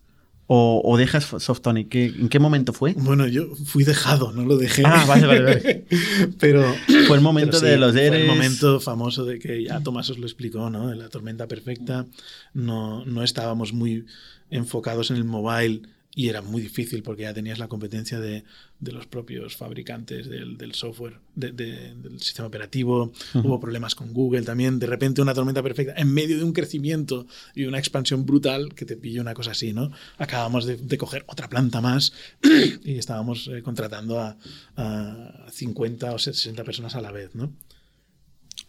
[0.46, 1.88] o, o dejas Softonic?
[1.88, 2.92] ¿Qué- ¿En qué momento fue?
[2.94, 4.83] Bueno, yo fui dejado, no lo dejé.
[4.85, 5.85] Ah, vale, vale, vale.
[6.40, 6.62] pero
[7.07, 8.20] Fue el momento de los fue ERES.
[8.22, 10.92] el momento famoso de que ya Tomás os lo explicó, ¿no?
[10.92, 12.07] En la tormenta perfecta
[12.55, 14.05] no, no estábamos muy
[14.50, 15.83] enfocados en el mobile
[16.14, 18.44] y era muy difícil porque ya tenías la competencia de,
[18.81, 23.12] de los propios fabricantes del, del software, de- de- del sistema operativo.
[23.35, 24.79] Hubo problemas con Google también.
[24.79, 28.85] De repente una tormenta perfecta en medio de un crecimiento y una expansión brutal que
[28.85, 29.90] te pilló una cosa así, ¿no?
[30.18, 32.12] Acabamos de, de coger otra planta más
[32.85, 34.37] y estábamos eh, contratando a,
[34.77, 37.53] a 50 o 60 personas a la vez, ¿no?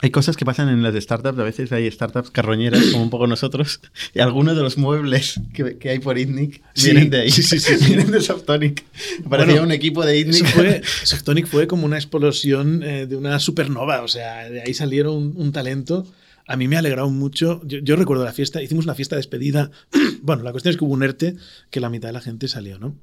[0.04, 1.40] Hay cosas que pasan en las startups.
[1.40, 3.80] A veces hay startups carroñeras, como un poco nosotros.
[4.14, 7.32] Y algunos de los muebles que, que hay por ITNIC Sí, vienen de ahí.
[7.32, 7.76] sí, sí, sí.
[7.86, 8.84] vienen de Softonic.
[9.30, 10.46] Parecía Bueno, un equipo de ITNIC.
[10.48, 15.16] fue, Softonic fue como una explosión eh, de una supernova, o sea, de ahí salieron
[15.16, 16.06] un, un talento.
[16.48, 17.62] A mí me ha alegrado mucho.
[17.64, 19.72] Yo, yo recuerdo la fiesta, hicimos una fiesta de despedida.
[20.22, 21.38] bueno, la cuestión es que hubo un ERTE
[21.72, 22.94] que la mitad de la gente salió, ¿no?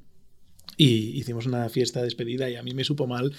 [0.80, 3.32] Y hicimos una fiesta de despedida y a mí me supo mal.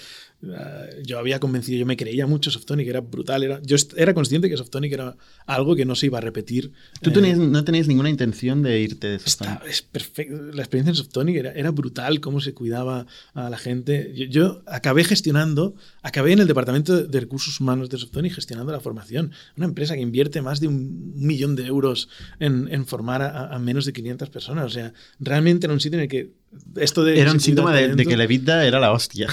[0.44, 3.42] Eh, yo había convencido, yo me creía mucho Softonic, era brutal.
[3.42, 6.72] Era, yo era consciente que Softonic era algo que no se iba a repetir.
[7.02, 9.54] Tú Eh, no tenías ninguna intención de irte de Softonic.
[9.56, 10.36] Está- es perfecto.
[10.54, 14.14] La experiencia en Softonic era, era brutal, cómo se cuidaba a la gente.
[14.16, 15.74] Yo, yo acabé gestionando,
[16.04, 19.32] acabé en el departamento de recursos humanos de Softonic gestionando la formación.
[19.58, 22.08] Una empresa que invierte más de un millón de euros
[22.40, 24.66] en, en formar a, a menos de 500 personas.
[24.66, 26.41] O sea, realmente era un sitio en el que
[26.76, 27.20] esto de.
[27.20, 29.28] Era un síntoma de, que la vida era la hostia.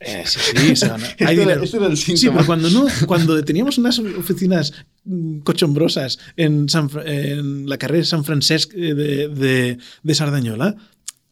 [0.00, 1.62] eh, sí, sí, o sea, no- hay era- dinero.
[1.64, 4.72] este era el Sí, pero cuando no, cuando teníamos unas oficinas
[5.04, 10.14] mm, cochombrosas en, San Fra- en la carrera de San Francesc eh, de, de, de
[10.14, 10.76] Sardañola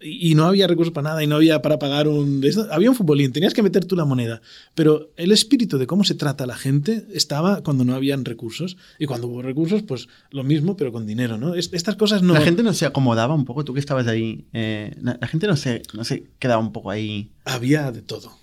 [0.00, 2.42] y y no había recursos para nada y no había para pagar un...
[2.70, 4.40] había un futbolín, tenías que meter tú la moneda,
[4.74, 8.76] pero el espíritu de cómo se trata a la gente estaba cuando no habían recursos
[8.98, 11.54] y cuando hubo recursos, pues lo mismo, pero con dinero, ¿no?
[11.54, 12.34] Es- Estas cosas no...
[12.34, 14.46] La gente no se acomodaba un poco, tú que estabas ahí.
[14.52, 17.30] eh, la, la gente no se, no se quedaba un poco ahí.
[17.44, 18.39] Había de todo.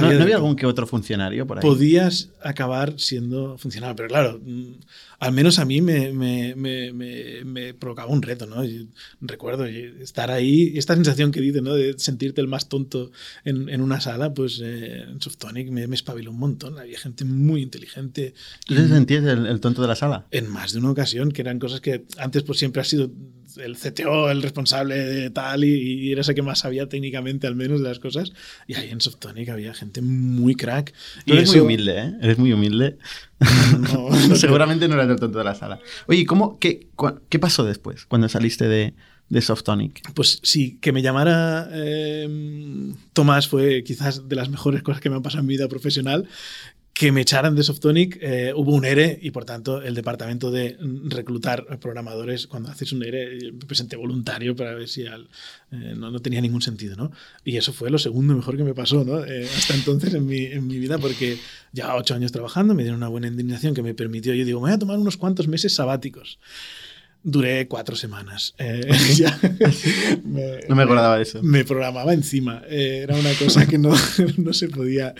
[0.00, 1.62] ¿No, no había algún que otro funcionario por ahí?
[1.62, 3.96] podías acabar siendo funcionario.
[3.96, 4.40] Pero claro,
[5.18, 6.92] al menos a mí me, me, me,
[7.44, 8.64] me- provocaba un reto, ¿no?
[8.64, 8.82] Yo
[9.20, 11.74] recuerdo estar ahí, esta sensación que dice, ¿no?
[11.74, 13.10] De sentirte el más tonto
[13.44, 16.78] en, en una sala, pues eh, en Softonic me, espabiló un montón.
[16.78, 18.34] Había gente muy inteligente.
[18.66, 20.26] ¿Tú te sentías el, el tonto de la sala?
[20.30, 23.10] En más de una ocasión, que eran cosas que antes pues siempre ha sido
[23.56, 25.70] el CTO, el responsable de tal, y,
[26.08, 28.32] y eres el que más sabía técnicamente al menos de las cosas.
[28.66, 30.92] Y ahí en Softonic había gente muy crack.
[31.26, 32.12] Y eres muy eso- humilde, ¿eh?
[32.22, 32.98] Eres muy humilde.
[33.92, 35.78] No, no Seguramente no eras el tonto de la sala.
[36.06, 36.88] Oye, ¿cómo, qué,
[37.28, 38.94] ¿qué pasó después cuando saliste de,
[39.28, 40.12] de Softonic?
[40.14, 45.16] Pues sí, que me llamara eh, Tomás fue quizás de las mejores cosas que me
[45.16, 46.26] han pasado en mi vida profesional.
[46.94, 50.76] Que me echaran de Softonic, eh, hubo un ERE y por tanto el departamento de
[51.06, 55.28] reclutar programadores, cuando haces un ERE, yo me presenté voluntario para ver si al-
[55.72, 57.10] eh, no, no tenía ningún sentido, ¿no?
[57.44, 59.24] Y eso fue lo segundo mejor que me pasó, ¿no?
[59.24, 61.36] Eh, hasta entonces en mi, en mi vida, porque
[61.72, 64.68] ya ocho años trabajando, me dieron una buena indemnización que me permitió, yo digo, me
[64.68, 66.38] voy a tomar unos cuantos meses sabáticos.
[67.26, 68.54] Duré cuatro semanas.
[68.58, 69.38] Eh, ya
[70.24, 71.42] me- No me acordaba de eso.
[71.42, 72.62] me programaba encima.
[72.68, 73.94] Eh, era una cosa que no,
[74.36, 75.14] no se podía.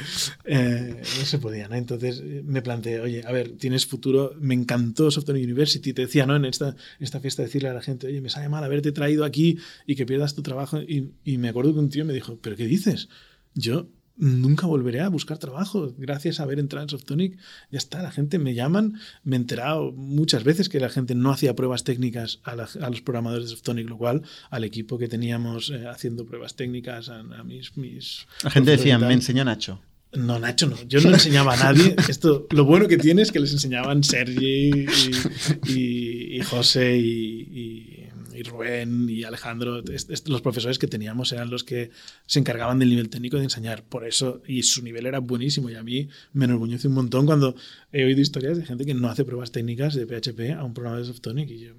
[0.44, 1.76] eh, no se podía, ¿no?
[1.76, 4.34] Entonces eh, me planteé, oye, a ver, tienes futuro.
[4.38, 5.94] Me encantó Software University.
[5.94, 6.36] Te decía, ¿no?
[6.36, 9.56] En esta, esta fiesta decirle a la gente, oye, me sabe mal haberte traído aquí
[9.86, 10.80] y que pierdas tu trabajo.
[10.82, 13.08] Y, y me acuerdo que un tío me dijo, ¿pero qué dices?
[13.54, 15.92] Yo nunca volveré a buscar trabajo.
[15.98, 17.36] Gracias a haber entrado en Softonic,
[17.70, 18.94] ya está, la gente me llaman.
[19.22, 22.90] Me he enterado muchas veces que la gente no hacía pruebas técnicas a, la- a
[22.90, 27.20] los programadores de Softonic, lo cual al equipo que teníamos eh, haciendo pruebas técnicas, a,
[27.20, 29.80] a mis, mis La gente decía, me enseñó Nacho.
[30.12, 30.76] No, Nacho, no.
[30.86, 31.96] Yo no enseñaba a nadie.
[32.08, 34.86] Esto, lo bueno que tiene es que les enseñaban Sergi
[35.66, 38.03] y, y, José y, y,
[38.42, 39.82] Rubén y Alejandro.
[40.26, 41.90] los profesores que teníamos eran los que
[42.26, 43.84] se encargaban del nivel técnico de enseñar.
[43.84, 45.70] Por eso, y su nivel era buenísimo.
[45.70, 47.54] Y a mí me enorgullece un montón cuando
[47.92, 50.98] he oído historias de gente que no hace pruebas técnicas de PHP a un programa
[50.98, 51.50] de Softonic.
[51.50, 51.74] Y yo,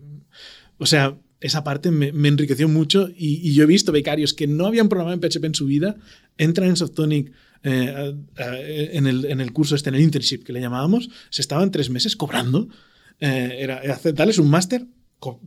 [0.77, 4.89] o sea, esa parte me, enriqueció mucho y, yo he visto becarios que no habían
[4.89, 5.95] programado en PHP en su vida,
[6.37, 7.31] entran en Softonic
[7.63, 11.71] eh, en, el, en, el, curso este, en el internship que le llamábamos, se estaban
[11.71, 12.69] tres meses cobrando,
[13.19, 14.85] eh, era, aceptarles un máster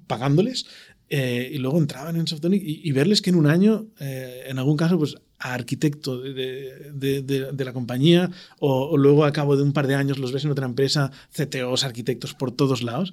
[0.07, 0.66] pagándoles
[1.11, 4.99] eh, y luego entraban en Softonic y, verles que en un año, en algún caso,
[4.99, 9.73] pues a arquitecto de, de, de, la compañía o, o, luego a cabo de un
[9.73, 13.12] par de años los ves en otra empresa, CTOs, arquitectos por todos lados.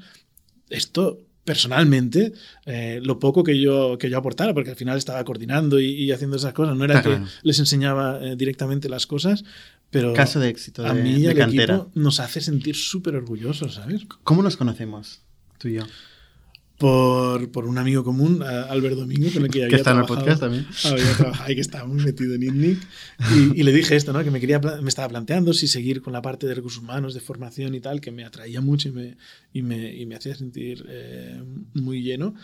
[0.70, 2.34] Esto personalmente
[2.66, 6.36] eh, lo poco que yo, que yo aportara, porque al final estaba coordinando y, haciendo
[6.36, 6.76] esas cosas.
[6.76, 9.46] No era que les enseñaba eh, directamente las cosas,
[9.92, 14.02] pero Caso de éxito a mí y al equipo nos hace sentir súper orgullosos, ¿sabes?
[14.24, 15.22] ¿Cómo nos conocemos,
[15.60, 15.84] tú y yo?
[16.78, 20.00] Por, por, un amigo común, Albert Domingo, con el que ya había que está en
[20.00, 20.68] el podcast también.
[20.84, 22.80] Había trabajado y que estaba muy metido en INNIC.
[23.34, 24.24] Y, y, le dije esto, ¿no?
[24.24, 27.22] que me, quería, me estaba planteando si seguir con la parte de recursos humanos, de
[27.22, 29.18] formación y tal, que me atraía mucho y me,
[29.54, 31.42] y me, y me hacía sentir eh,
[31.74, 32.36] muy lleno,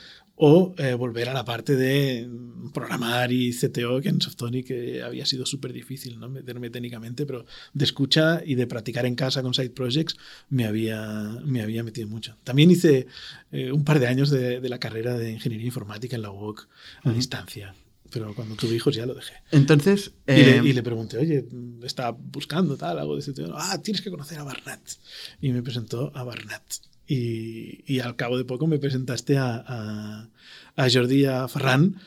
[0.44, 2.28] o eh, volver a la parte de
[2.74, 4.72] programar y CTO, que en Softonic
[5.06, 6.30] había sido súper difícil ¿no?
[6.30, 10.18] meterme técnicamente, pero de escucha y de practicar en casa con side projects
[10.50, 12.38] me había, me había metido mucho.
[12.44, 13.06] También hice
[13.52, 16.68] eh, un par de años de, la carrera de ingeniería informática en la UOC
[17.04, 17.76] a distancia.
[18.10, 19.36] Pero cuando tuve hijos ya lo dejé.
[19.52, 20.12] Entonces.
[20.28, 21.46] Y, le, y, le, pregunté, oye,
[21.84, 23.54] estaba buscando tal, algo de CTO.
[23.56, 24.98] Ah, tienes que conocer a Barnett.
[25.40, 30.30] Y me presentó a Barnett y, al cabo de poco me presentaste a,
[30.76, 31.98] a, Jordi a Ferran,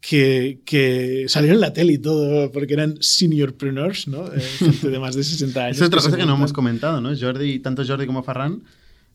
[0.00, 4.26] que, que, salieron en la tele y todo, porque eran seniorpreneurs, ¿no?
[4.32, 5.76] Eh, gente de más de 60 años.
[5.76, 7.14] es otra cosa que no hemos comentado, ¿no?
[7.18, 8.62] Jordi, tanto Jordi como Ferran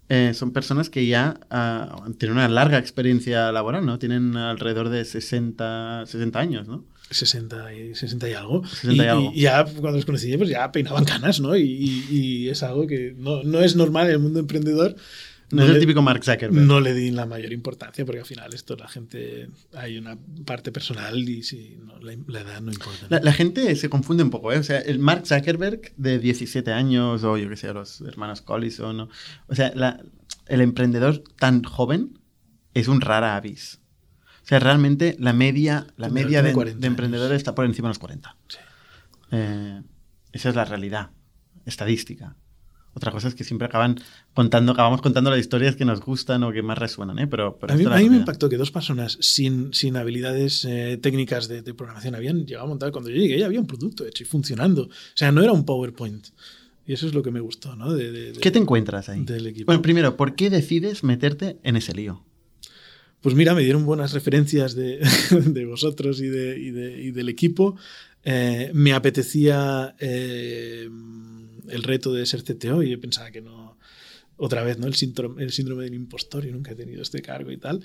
[0.09, 3.99] eh, son personas que ya uh, tienen una larga experiencia laboral, ¿no?
[3.99, 6.83] Tienen alrededor de 60, 60 años, ¿no?
[7.11, 8.65] 60 y, 60 y algo.
[8.65, 9.31] 60 y, algo.
[9.33, 11.55] y, ya cuando los conocí, pues ya peinaban canas, ¿no?
[11.55, 14.95] Y, y es algo que no, no, es normal en el mundo emprendedor
[15.51, 16.65] no, es el típico Mark Zuckerberg.
[16.65, 20.71] No le di la mayor importancia porque al final esto la gente hay una parte
[20.71, 23.19] personal y si no, la, edad no importa.
[23.21, 24.57] La, gente se confunde un poco, ¿eh?
[24.57, 28.95] O sea, el Mark Zuckerberg de 17 años o yo qué sé, los hermanos Collison,
[28.95, 29.09] ¿no?
[29.47, 29.73] o sea,
[30.47, 32.19] el emprendedor tan joven
[32.73, 33.79] es un rara avis.
[34.43, 38.35] O sea, realmente la media, la media de, emprendedores está por encima de los 40.
[38.47, 38.57] Sí.
[39.31, 39.81] Eh,
[40.31, 41.11] esa es la realidad
[41.65, 42.35] estadística.
[42.99, 43.97] Otra cosa es que siempre acaban
[44.33, 47.27] contando, acabamos contando las historias que nos gustan o que más resuenan, ¿eh?
[47.27, 52.15] Pero, a mí, me impactó que dos personas sin, sin habilidades eh, técnicas de, programación
[52.15, 54.83] habían llegado a montar, cuando yo llegué ya había un producto hecho y funcionando.
[54.83, 56.27] O sea, no era un PowerPoint.
[56.85, 57.93] Y eso es lo que me gustó, ¿no?
[57.93, 59.23] De, ¿Qué te encuentras ahí?
[59.23, 59.67] Del equipo.
[59.67, 62.25] Bueno, primero, ¿por qué decides meterte en ese lío?
[63.21, 64.99] Pues mira, me dieron buenas referencias de,
[65.69, 67.77] vosotros y, y, del equipo.
[68.23, 70.89] Eh, me apetecía eh,
[71.71, 73.77] el reto de ser CTO y yo pensaba que no,
[74.37, 74.87] otra vez, ¿no?
[74.87, 77.83] El síndrome, el síndrome del impostor, yo nunca he tenido este cargo y tal.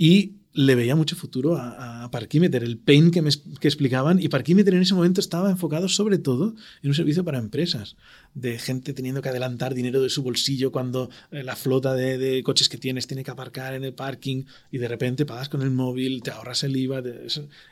[0.00, 4.18] Y le veía mucho futuro a, a Parkimeter, el pain que, me, que explicaban.
[4.18, 7.96] Y Parkimeter en ese momento estaba enfocado sobre todo en un servicio para empresas,
[8.32, 12.42] de gente teniendo que adelantar dinero de su bolsillo cuando eh, la flota de, de,
[12.42, 15.70] coches que tienes tiene que aparcar en el parking y de repente pagas con el
[15.70, 17.02] móvil, te ahorras el IVA.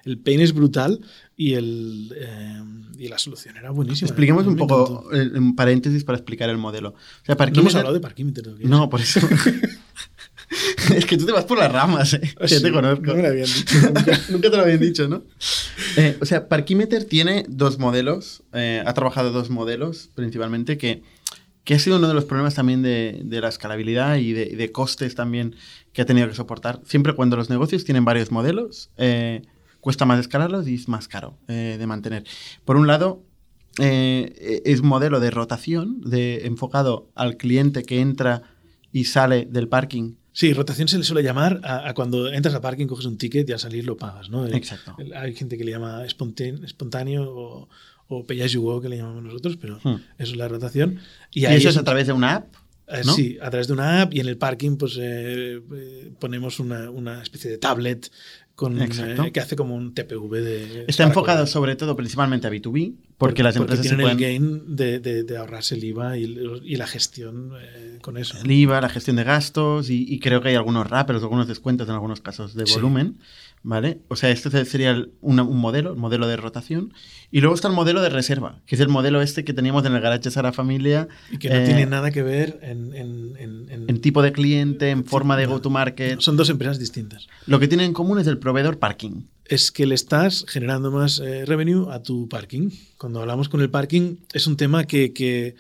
[0.04, 1.00] el pain es brutal
[1.34, 2.62] y, el, eh,
[2.98, 4.06] y la solución era buenísima.
[4.06, 6.90] Expliquemos un poco, en paréntesis, para explicar el modelo.
[6.90, 8.48] O sea, no hemos hablado de Parkimeter.
[8.66, 9.18] No, por eso.
[10.94, 12.20] es que tú te vas por las ramas, ¿eh?
[12.46, 13.04] Sí, te conozco.
[13.04, 13.76] No me lo habían dicho.
[14.30, 15.22] Nunca, te lo habían dicho, ¿no?
[15.96, 21.02] Eh, o sea, Parkimeter tiene dos modelos, eh, ha trabajado dos modelos principalmente, que,
[21.64, 24.72] que ha sido uno de los problemas también de, de la escalabilidad y de, de,
[24.72, 25.54] costes también
[25.92, 26.80] que ha tenido que soportar.
[26.84, 29.42] Siempre cuando los negocios tienen varios modelos, eh,
[29.80, 32.24] cuesta más escalarlos y es más caro de mantener.
[32.64, 33.22] Por un lado,
[33.78, 38.42] es un modelo de rotación, de, enfocado al cliente que entra
[38.92, 42.86] y sale del parking Sí, rotación se le suele llamar a, cuando entras al parking,
[42.86, 44.46] coges un ticket y al salir lo pagas, ¿no?
[44.46, 44.96] Exacto.
[45.16, 47.68] hay gente que le llama espontáneo o,
[48.06, 49.96] o que le llamamos nosotros, pero hmm.
[50.16, 51.00] eso es la rotación.
[51.32, 52.54] ¿Y, eso es a través de una app?
[52.86, 56.60] Eh, sí, a través de una app y en el parking pues eh, eh, ponemos
[56.60, 58.08] una, una, especie de tablet
[58.58, 58.76] con,
[59.32, 60.84] que hace como un TPV de...
[60.88, 64.18] Está enfocado sobre todo principalmente a B2B, Porque las empresas tienen se pueden...
[64.18, 66.24] el gain de, de, de, ahorrarse el IVA y,
[66.64, 68.36] y la gestión eh, con eso.
[68.42, 71.88] El IVA, la gestión de gastos y, y, creo que hay algunos rappers, algunos descuentos
[71.88, 73.18] en algunos casos de volumen.
[73.20, 73.47] Sí.
[73.62, 74.00] ¿Vale?
[74.08, 76.94] O sea, este sería el, una, un modelo, el modelo de rotación.
[77.30, 79.94] Y luego está el modelo de reserva, que es el modelo este que teníamos en
[79.94, 81.08] el Garage Sara Familia.
[81.30, 84.90] Y que no eh, tiene nada que ver en, en, en, en, tipo de cliente,
[84.90, 86.20] en forma de go-to-market.
[86.20, 87.28] Son dos empresas distintas.
[87.46, 91.20] Lo que tienen en común es el proveedor parking es que le estás generando más
[91.20, 92.70] eh, revenue a tu parking.
[92.98, 95.56] Cuando hablamos con el parking, es un tema que, que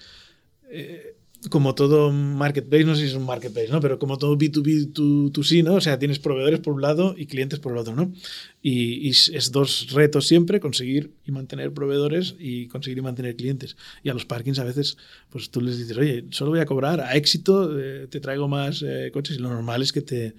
[0.70, 1.16] eh,
[1.50, 3.80] como todo marketplace, no sé si es un marketplace, ¿no?
[3.80, 5.74] Pero como todo B2B, 2C, ¿no?
[5.74, 8.12] O sea, tienes proveedores por un lado y clientes por el otro, ¿no?
[8.60, 13.76] Y, y, es dos retos siempre, conseguir y mantener proveedores y conseguir y mantener clientes.
[14.02, 14.96] Y a los parkings a veces,
[15.30, 18.82] pues tú les dices, oye, solo voy a cobrar a éxito, eh, te traigo más
[18.82, 20.34] eh, coches y lo normal es que te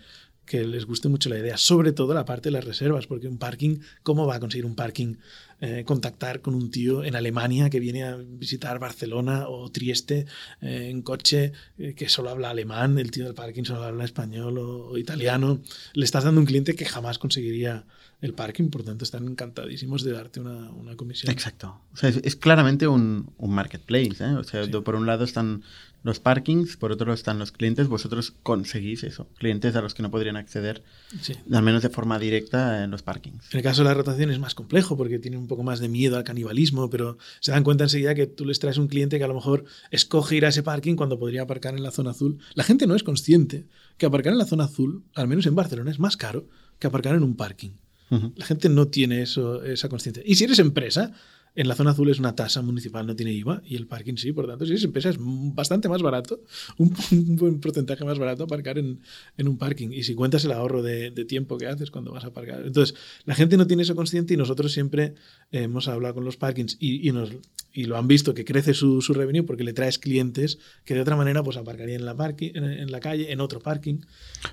[0.50, 3.38] que les guste mucho la idea, sobre todo la parte de las reservas, porque un
[3.38, 5.18] parking, ¿cómo va a conseguir un parking
[5.62, 10.26] eh, contactar con un tío en Alemania que viene a visitar Barcelona o Trieste
[10.62, 14.58] eh, en coche eh, que solo habla alemán, el tío del parking solo habla español
[14.58, 15.62] o, o, italiano?
[15.94, 17.86] Le estás dando un cliente que jamás conseguiría
[18.22, 21.32] el parking, por tanto están encantadísimos de darte una, una comisión.
[21.32, 21.82] Exacto.
[21.94, 24.24] O sea, es, es claramente un, un marketplace.
[24.38, 24.72] O sea, sí.
[24.72, 25.64] por un lado están
[26.04, 30.02] los parkings, por otro lado están los clientes, vosotros conseguís eso, clientes a los que
[30.02, 30.84] no podrían acceder,
[31.22, 31.34] sí.
[31.52, 33.52] al menos de forma directa en los parkings.
[33.52, 35.90] En el caso de la rotación es más complejo porque tiene un poco más de
[35.90, 39.24] miedo al canibalismo, pero se dan cuenta enseguida que tú les traes un cliente que
[39.24, 42.40] a lo mejor escoge ir a ese parking cuando podría aparcar en la zona azul.
[42.56, 45.92] La gente no es consciente que aparcar en la zona azul, al menos en Barcelona,
[45.92, 46.48] es más caro
[46.80, 47.72] que aparcar en un parking.
[48.12, 48.34] Uh -huh.
[48.38, 50.24] La gente no tiene eso, esa conciencia.
[50.26, 51.14] Y si eres empresa,
[51.60, 54.32] en la zona azul es una tasa municipal, no tiene IVA, y el parking sí,
[54.32, 56.40] por tanto, si es empresa es bastante más barato,
[56.78, 59.02] un, un buen porcentaje más barato aparcar en,
[59.38, 59.90] en, un parking.
[59.92, 62.66] Y si cuentas el ahorro de, de, tiempo que haces cuando vas a aparcar.
[62.66, 62.96] Entonces,
[63.26, 65.16] la gente no tiene eso consciente y nosotros siempre
[65.52, 67.30] hemos hablado con los parkings y, y, nos,
[67.74, 71.02] y lo han visto que crece su, su, revenue porque le traes clientes que de
[71.02, 73.98] otra manera pues aparcarían en la, parking, en, en la calle, en otro parking.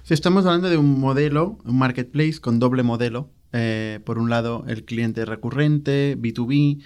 [0.02, 4.64] Sí, estamos hablando de un modelo, un marketplace con doble modelo eh, por un lado,
[4.68, 6.82] el cliente recurrente, B2B,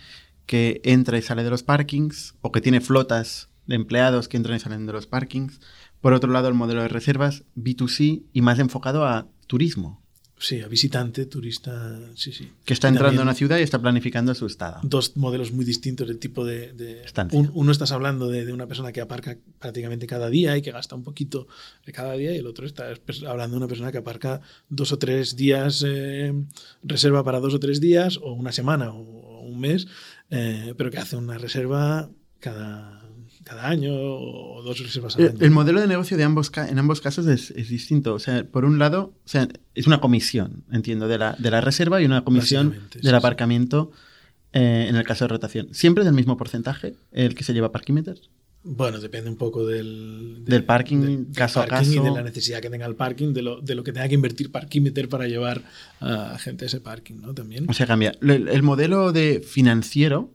[0.47, 4.57] que entra y sale de los parkings, o que tiene flotas de empleados que entran
[4.57, 5.61] y salen de los parkings.
[6.01, 10.01] Por otro lado, el modelo de reservas, B2C, y más enfocado a turismo.
[10.41, 12.51] Sí, a visitante, turista, sí, sí.
[12.65, 14.81] Que está entrando a una ciudad y está planificando su estada.
[14.83, 16.73] Dos modelos muy distintos del tipo de...
[16.73, 20.63] de un, uno estás hablando de, de, una persona que aparca prácticamente cada día y
[20.63, 21.47] que gasta un poquito
[21.93, 22.89] cada día y el otro está
[23.29, 26.33] hablando de una persona que aparca dos o tres días, eh,
[26.83, 29.89] reserva para dos o tres días o una semana o, o un mes,
[30.31, 33.10] eh, pero que hace una reserva cada
[33.45, 35.39] cada año o dos reservas al el, año.
[35.41, 38.15] El modelo de negocio de ambos, en ambos casos es, es, distinto.
[38.15, 41.61] O sea, por un lado, o sea, es una comisión, entiendo, de la, de la
[41.61, 44.61] reserva y una comisión del sí, aparcamiento sí.
[44.61, 45.69] eh, en el caso de rotación.
[45.73, 48.21] ¿Siempre es el mismo porcentaje el que se lleva Parkimeter?
[48.63, 52.07] Bueno, depende un poco del, de, del parking, caso del parking a caso.
[52.07, 54.15] Y de la necesidad que tenga el parking, de lo, de lo que tenga que
[54.15, 55.63] invertir Parkimeter para llevar
[56.01, 57.33] a gente a ese parking, ¿no?
[57.33, 57.65] También.
[57.71, 58.13] O sea, cambia.
[58.21, 60.35] El, el modelo de financiero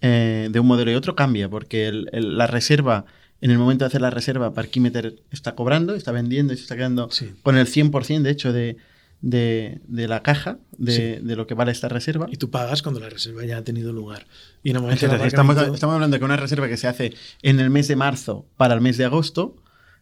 [0.00, 3.04] eh, de un modelo y otro cambia, porque el, el, la reserva,
[3.40, 6.76] en el momento de hacer la reserva, Parkimeter está cobrando, está vendiendo y se está
[6.76, 7.32] quedando sí.
[7.42, 8.76] con el 100% de hecho de,
[9.20, 11.24] de, de, la caja de, sí.
[11.24, 12.26] de, lo que vale esta reserva.
[12.30, 14.26] Y tú pagas cuando la reserva ya ha tenido lugar.
[14.62, 17.14] Y en el momento Entonces, estamos, estamos hablando de que una reserva que se hace
[17.42, 19.56] en el mes de marzo para el mes de agosto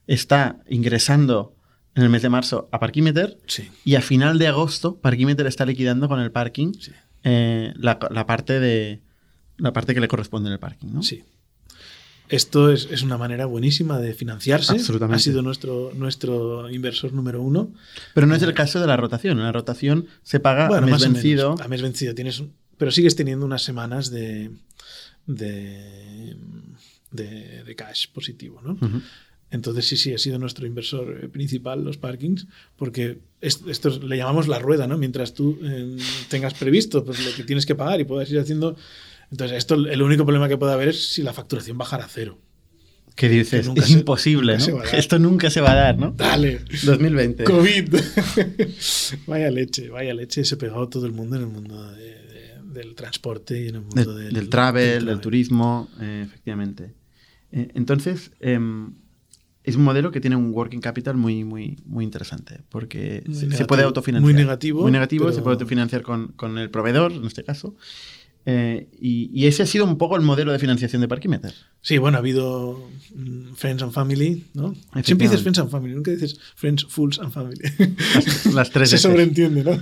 [0.07, 1.55] está ingresando
[1.95, 3.69] en el mes de marzo a Parkimeter sí.
[3.85, 6.93] y a final de agosto Parkimeter está liquidando con el parking sí.
[7.25, 9.01] eh, la, la, parte de
[9.59, 11.03] la parte que le corresponde en el parking, ¿no?
[11.03, 11.23] Sí.
[12.29, 14.73] Esto es, es, una manera buenísima de financiarse.
[14.73, 15.17] Absolutamente.
[15.17, 17.73] Ha sido nuestro, nuestro inversor número uno.
[18.15, 19.39] Pero no es el caso de la rotación.
[19.39, 21.57] La rotación se paga bueno, a mes vencido.
[21.59, 22.15] A mes vencido.
[22.15, 22.43] Tienes,
[22.77, 24.51] pero sigues teniendo unas semanas de,
[25.27, 26.37] de,
[27.13, 28.73] de, de cash positivo, ¿no?
[28.73, 29.03] Uh -huh.
[29.51, 34.17] Entonces sí, sí, ha sido nuestro inversor eh, principal, los parkings, porque esto, esto le
[34.19, 34.99] llamamos la rueda, ¿no?
[34.99, 35.97] Mientras tú eh,
[36.29, 38.77] tengas previsto pues, lo que tienes que pagar y puedas ir haciendo
[39.31, 42.39] entonces, esto el único problema que puede haber es si la facturación bajara a cero.
[43.15, 43.69] ¿Qué dices?
[43.75, 44.83] es se, imposible, ¿no?
[44.93, 46.13] Esto nunca se va a dar, ¿no?
[46.13, 46.61] Dale.
[46.85, 47.43] 2020.
[47.43, 47.95] COVID.
[49.27, 50.45] vaya leche, vaya leche.
[50.45, 53.81] Se pegó todo el mundo en el mundo de, de, del transporte y en el
[53.81, 55.07] mundo de, del, del, travel, del, travel.
[55.07, 56.95] del turismo, eh, efectivamente.
[57.51, 58.61] Eh, entonces, eh,
[59.65, 63.47] es un modelo que tiene un working capital muy, muy, muy interesante, porque muy se,
[63.47, 64.33] negativo, puede autofinanciar.
[64.33, 64.83] Muy negativo.
[64.83, 65.35] Muy negativo, pero...
[65.35, 67.75] se puede autofinanciar con, con el proveedor, en este caso.
[68.51, 71.53] Eh, y, y, ese ha sido un poco el modelo de financiación de Parkimeter.
[71.83, 74.75] Sí, bueno, ha habido um, Friends and Family, ¿no?
[75.05, 77.61] Siempre dices Friends and Family, nunca dices Friends, Fools and Family.
[78.15, 78.89] Las, las tres.
[78.91, 79.73] Se sobreentiende, ¿no?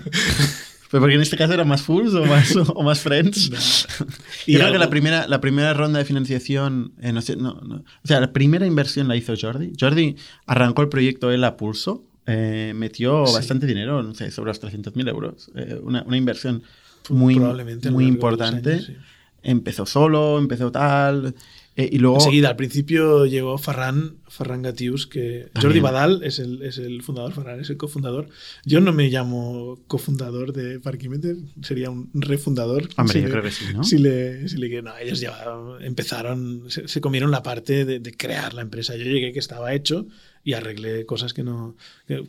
[0.90, 3.86] Pero porque en este caso era más Fools o más, o más Friends.
[4.46, 7.76] y creo que la primera, la primera ronda de financiación, eh, no sé, no, no,
[7.76, 9.74] o sea, la primera inversión la hizo Jordi.
[9.78, 14.60] Jordi arrancó el proyecto él a pulso, eh, metió bastante dinero, no sé, sobre los
[14.60, 15.52] 300.000 euros.
[15.54, 16.64] Eh, una, una, inversión
[17.10, 18.72] muy, muy importante.
[18.72, 18.96] Años, sí.
[19.42, 21.34] Empezó solo, empezó tal.
[21.76, 22.16] Eh, y luego...
[22.16, 25.62] Enseguida, al principio llegó Ferran, Ferran Gatius, que También.
[25.62, 28.28] Jordi Badal es el, es el fundador, Ferran es el cofundador.
[28.64, 32.88] Yo no me llamo cofundador de Parkimeter, sería un refundador.
[32.96, 33.84] Hombre, si yo le, creo que sí, ¿no?
[33.84, 35.36] Si le, si le, no, ellos ya
[35.80, 38.96] empezaron, se, se comieron la parte de, de, crear la empresa.
[38.96, 40.06] Yo llegué que estaba hecho
[40.42, 41.76] y arreglé cosas que no...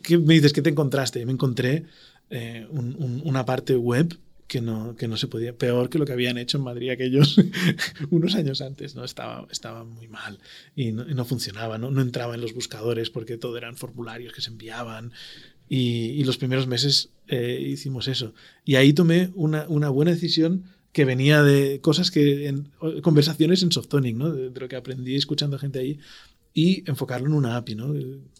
[0.02, 0.52] ¿Qué me dices?
[0.52, 1.24] ¿Qué te encontraste?
[1.24, 1.84] Me encontré
[2.28, 4.14] eh, un, un, una parte web
[4.48, 7.36] que no, que no se podía, peor que lo que habían hecho en Madrid aquellos
[8.10, 9.04] unos años antes, ¿no?
[9.04, 10.38] Estaba, estaba muy mal
[10.74, 11.90] y no, y no funcionaba, ¿no?
[11.90, 15.12] no entraba en los buscadores porque todo eran formularios que se enviaban
[15.68, 18.32] y, los primeros meses eh, hicimos eso.
[18.64, 22.70] Y ahí tomé una, una, buena decisión que venía de cosas que, en,
[23.02, 24.32] conversaciones en Softonic, ¿no?
[24.32, 25.98] De, lo que aprendí escuchando a gente ahí
[26.54, 27.94] y enfocarlo en una API, ¿no?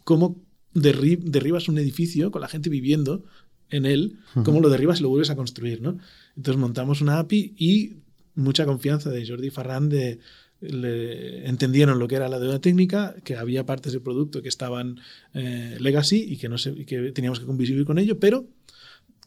[0.04, 0.40] Cómo
[0.72, 3.24] derrib, derribas un edificio con la gente viviendo
[3.70, 5.98] en él, cómo lo derribas y lo vuelves a construir, ¿no?
[6.36, 7.96] Entonces montamos una API y
[8.34, 10.20] mucha confianza de Jordi Farran de
[10.60, 15.00] le, entendieron lo que era la deuda técnica, que había partes del producto que estaban
[15.34, 18.46] eh, legacy y que, no se, que teníamos que convivir con ello, pero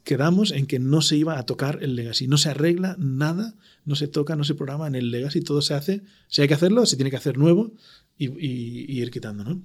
[0.04, 3.96] quedamos en que no se iba a tocar el legacy, no se arregla nada, no
[3.96, 6.86] se toca, no se programa en el legacy, todo se hace, si hay que hacerlo,
[6.86, 7.74] se tiene que hacer nuevo
[8.18, 9.62] y, y, y ir quitando, ¿no?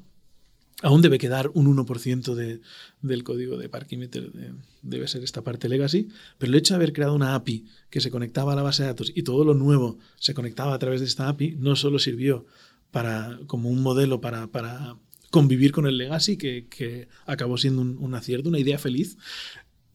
[0.83, 2.61] Aún debe quedar un 1% de,
[3.01, 4.53] del código de Parkimeter, de,
[4.83, 8.11] debe ser esta parte legacy, pero el hecho de haber creado una API que se
[8.11, 11.07] conectaba a la base de datos y todo lo nuevo se conectaba a través de
[11.07, 12.45] esta API, no solo sirvió
[12.91, 14.97] para, como un modelo para, para
[15.31, 19.17] convivir con el legacy, que, que acabó siendo un, un, acierto, una idea feliz,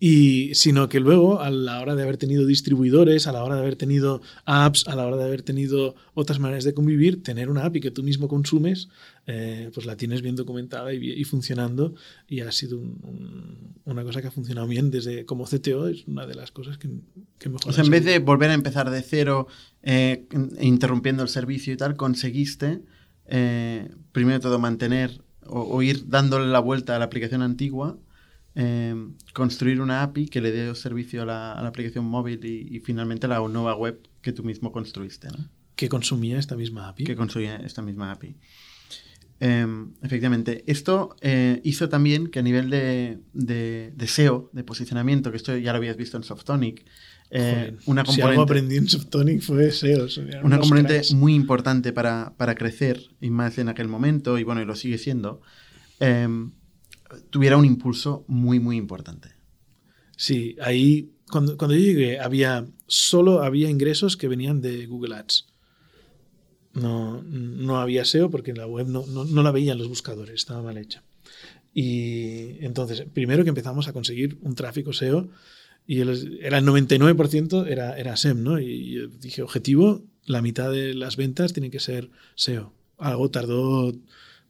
[0.04, 3.62] y sino que luego a la hora de haber tenido distribuidores, a la hora de
[3.62, 7.66] haber tenido apps, a la hora de haber tenido otras maneras de convivir, tener una
[7.66, 8.90] API que tú mismo consumes,
[9.32, 11.96] eh, pues la tienes bien documentada y, y funcionando
[12.28, 16.08] y ha sido un, un, una cosa que ha funcionado bien desde como CTO, es
[16.08, 16.90] una de las cosas que,
[17.40, 17.70] que mejor.
[17.70, 19.48] O sea, en vez de volver a empezar de cero,
[19.84, 20.26] eh,
[20.60, 22.82] interrumpiendo el servicio y tal, conseguiste
[23.28, 27.98] eh, primero todo mantener o, o ir dándole la vuelta a la aplicación antigua
[28.56, 28.94] eh,
[29.34, 32.80] construir una API que le dé servicio a la, a la aplicación móvil y, y,
[32.82, 35.30] finalmente la nueva web que tú mismo construiste.
[35.30, 35.48] ¿no?
[35.76, 37.06] Que consumía esta misma API.
[37.06, 38.36] Que consumía esta misma API.
[39.44, 39.66] Eh,
[40.04, 45.38] efectivamente, esto eh, hizo también que a nivel de, de, de, SEO, de posicionamiento, que
[45.38, 46.86] esto ya lo habías visto en Softonic,
[47.32, 50.08] eh, una componente, si algo aprendí en Softonic fue SEO.
[50.44, 51.14] Una componente cracks.
[51.14, 55.00] muy importante para, para, crecer, y más en aquel momento, y bueno, y lo sigue
[55.00, 55.42] siendo.
[56.00, 56.28] Eh,
[57.32, 59.30] tuviera un impulso muy, muy importante.
[60.18, 65.51] Sí, ahí cuando, cuando yo llegué había solo había ingresos que venían de Google Ads.
[66.74, 70.78] No, no había SEO porque la web no, no, la veían los buscadores, estaba mal
[70.78, 71.04] hecha.
[71.74, 75.30] Y entonces, primero que empezamos a conseguir un tráfico SEO
[75.88, 78.60] y el, era el 99% era, era SEM, ¿no?
[78.60, 82.74] Y dije, objetivo, la mitad de las ventas tienen que ser SEO.
[82.98, 83.94] Algo tardó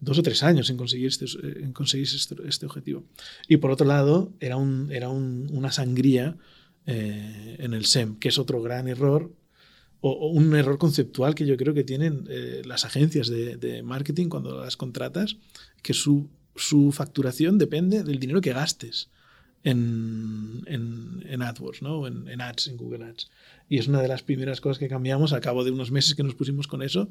[0.02, 1.26] dos o tres años en conseguir este,
[1.64, 3.04] en conseguir este, este objetivo.
[3.48, 6.38] Y por otro lado, era, un, era un, una sangría
[6.86, 9.32] eh, en el SEM, que es otro gran error,
[10.02, 13.84] o, o, un error conceptual que yo creo que tienen eh, las agencias de, de,
[13.84, 15.38] marketing cuando las contratas,
[15.82, 19.10] que su, su, facturación depende del dinero que gastes.
[19.64, 22.08] En, en, en AdWords, ¿no?
[22.08, 23.30] En, en Ads, en Google Ads.
[23.70, 26.24] Y es una de las primeras cosas que cambiamos al cabo de unos meses que
[26.24, 27.10] nos pusimos con eso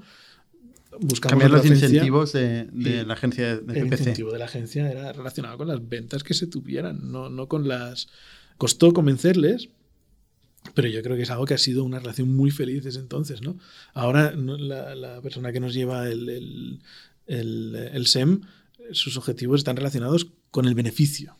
[0.98, 3.76] buscamos cambiar los agencia, incentivos de, de la agencia de PPC.
[3.76, 7.48] El incentivo de la agencia era relacionado con las ventas que se tuvieran, no, no
[7.48, 8.08] con las...
[8.56, 9.70] Costó convencerles,
[10.74, 13.42] pero yo creo que es algo que ha sido una relación muy feliz desde entonces,
[13.42, 13.56] ¿no?
[13.94, 16.80] Ahora la, la persona que nos lleva el, el,
[17.26, 18.42] el, el, SEM,
[18.92, 21.36] sus objetivos están relacionados con el beneficio.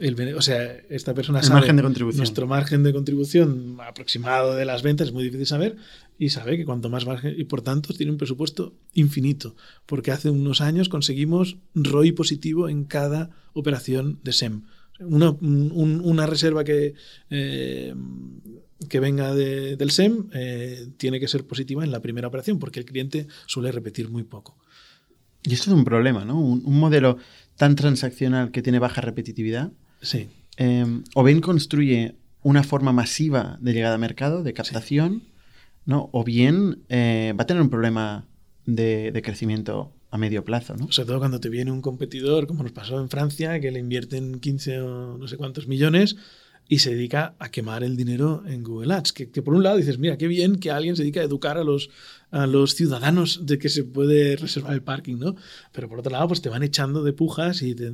[0.00, 2.16] El, o sea, esta persona sabe margen de contribución.
[2.16, 5.76] nuestro margen de contribución aproximado de las ventas es muy difícil saber
[6.18, 10.30] y sabe que cuanto más margen y por tanto tiene un presupuesto infinito porque hace
[10.30, 14.62] unos años conseguimos ROI positivo en cada operación de SEM.
[15.00, 16.94] Una, un, una reserva que,
[17.30, 17.94] eh,
[18.88, 22.80] que venga de, del SEM eh, tiene que ser positiva en la primera operación porque
[22.80, 24.56] el cliente suele repetir muy poco.
[25.42, 26.40] Y esto es un problema, ¿no?
[26.40, 27.18] Un, un modelo
[27.56, 29.72] tan transaccional que tiene baja repetitividad.
[30.00, 30.28] Sí.
[30.56, 35.32] Eh, o bien construye una forma masiva de llegada a mercado, de captación, sí.
[35.84, 36.08] ¿no?
[36.12, 38.26] O bien va a tener un problema
[38.64, 40.90] de, de, crecimiento a medio plazo, ¿no?
[40.90, 44.40] Sobre todo cuando te viene un competidor, como nos pasó en Francia, que le invierten
[44.40, 46.16] 15 o no sé cuántos millones
[46.68, 49.12] y se dedica a quemar el dinero en Google Ads.
[49.12, 51.64] Que, por un lado dices, mira, qué bien que alguien se dedica a educar a
[51.64, 51.90] los,
[52.30, 55.36] a los ciudadanos de que se puede reservar el parking, ¿no?
[55.72, 57.92] Pero por otro lado, pues te van echando de pujas y te,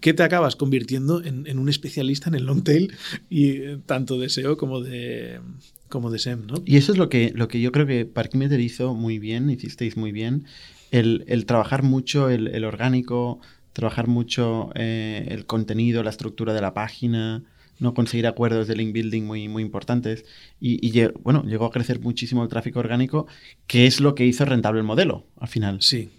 [0.00, 2.92] ¿qué te acabas convirtiendo en, un especialista en el long tail
[3.30, 5.40] y eh, tanto de SEO como de
[5.88, 6.62] como de SEM, ¿no?
[6.66, 9.96] Y eso es lo que, lo que yo creo que Parkimeter hizo muy bien, hicisteis
[9.96, 10.44] muy bien,
[10.90, 13.40] el, trabajar mucho el, orgánico,
[13.72, 17.44] trabajar mucho eh, el contenido, la estructura de la página,
[17.78, 20.24] no conseguir acuerdos de link building muy, muy importantes.
[20.60, 23.26] Y, bueno, llegó a crecer muchísimo el tráfico orgánico,
[23.66, 25.82] que es lo que hizo rentable el modelo al final.
[25.82, 26.10] Sí.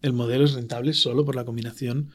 [0.00, 2.10] El modelo es rentable solo por la combinación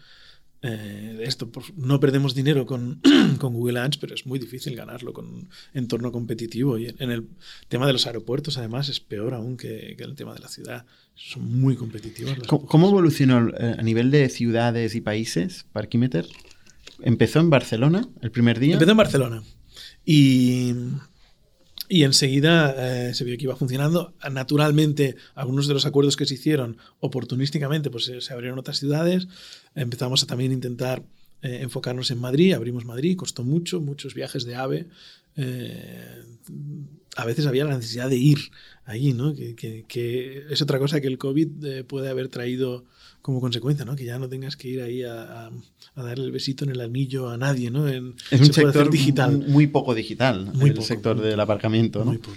[0.64, 1.52] eh, esto.
[1.76, 3.02] No perdemos dinero con,
[3.38, 6.78] con, Google Ads, pero es muy difícil ganarlo con un entorno competitivo.
[6.78, 7.28] Y en el
[7.68, 10.86] tema de los aeropuertos, además, es peor aún que, que el tema de la ciudad.
[11.16, 12.38] Son muy competitivos.
[12.48, 16.26] ¿Cómo, evolucionó eh, a nivel de ciudades y países Parkimeter?
[17.02, 18.74] Empezó en Barcelona el primer día.
[18.74, 19.44] Empezó en Barcelona.
[20.06, 20.74] Y,
[21.94, 24.16] y enseguida eh, se vio que iba funcionando.
[24.32, 29.28] Naturalmente, algunos de los acuerdos que se hicieron oportunísticamente, pues se, abrieron otras ciudades.
[29.76, 31.04] Empezamos a también intentar
[31.44, 32.54] eh, enfocarnos en Madrid.
[32.54, 34.88] Abrimos Madrid, costó mucho, muchos viajes de AVE.
[35.36, 36.24] Eh,
[37.16, 38.40] a veces había la necesidad de ir
[38.86, 39.36] allí, ¿no?
[39.36, 39.54] Que,
[39.88, 42.86] que, es otra cosa que el COVID puede haber traído
[43.24, 43.96] como consecuencia, ¿no?
[43.96, 45.48] Que ya no tengas que ir ahí a,
[45.96, 47.88] a, darle el besito en el anillo a nadie, ¿no?
[47.88, 49.46] es un sector digital.
[49.48, 52.12] Muy poco digital, muy el sector del aparcamiento, ¿no?
[52.12, 52.36] Muy poco.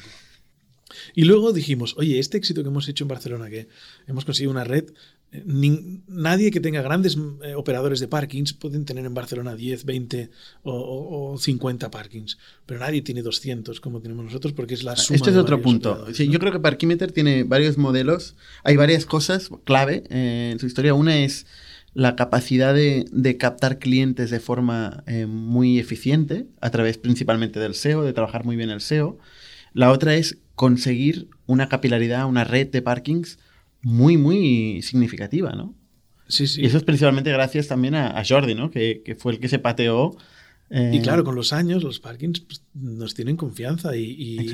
[1.15, 3.69] Y luego dijimos, oye, este éxito que hemos hecho en Barcelona, que
[4.07, 4.87] hemos conseguido una red
[5.45, 10.31] nadie que tenga grandes eh, operadores de parkings pueden tener en Barcelona 10, 20
[10.63, 15.17] o, 50 parkings, pero nadie tiene 200 como tenemos nosotros porque es la suma.
[15.17, 16.09] Este es otro punto.
[16.11, 20.95] Yo creo que Parkimeter tiene varios modelos, hay varias cosas clave eh, en su historia.
[20.95, 21.47] Una es
[21.93, 28.03] la capacidad de, captar clientes de forma eh, muy eficiente, a través principalmente del SEO,
[28.03, 29.19] de trabajar muy bien el SEO.
[29.73, 33.39] La otra es conseguir una capilaridad, una red de parkings
[33.83, 35.75] muy, muy significativa, ¿no?
[36.29, 36.63] Sí, sí.
[36.63, 38.71] Y eso es principalmente gracias también a, Jordi, ¿no?
[38.71, 40.17] Que, fue el que se pateó.
[40.71, 44.51] Eh, y claro, con los años los parkings pues, nos tienen confianza y,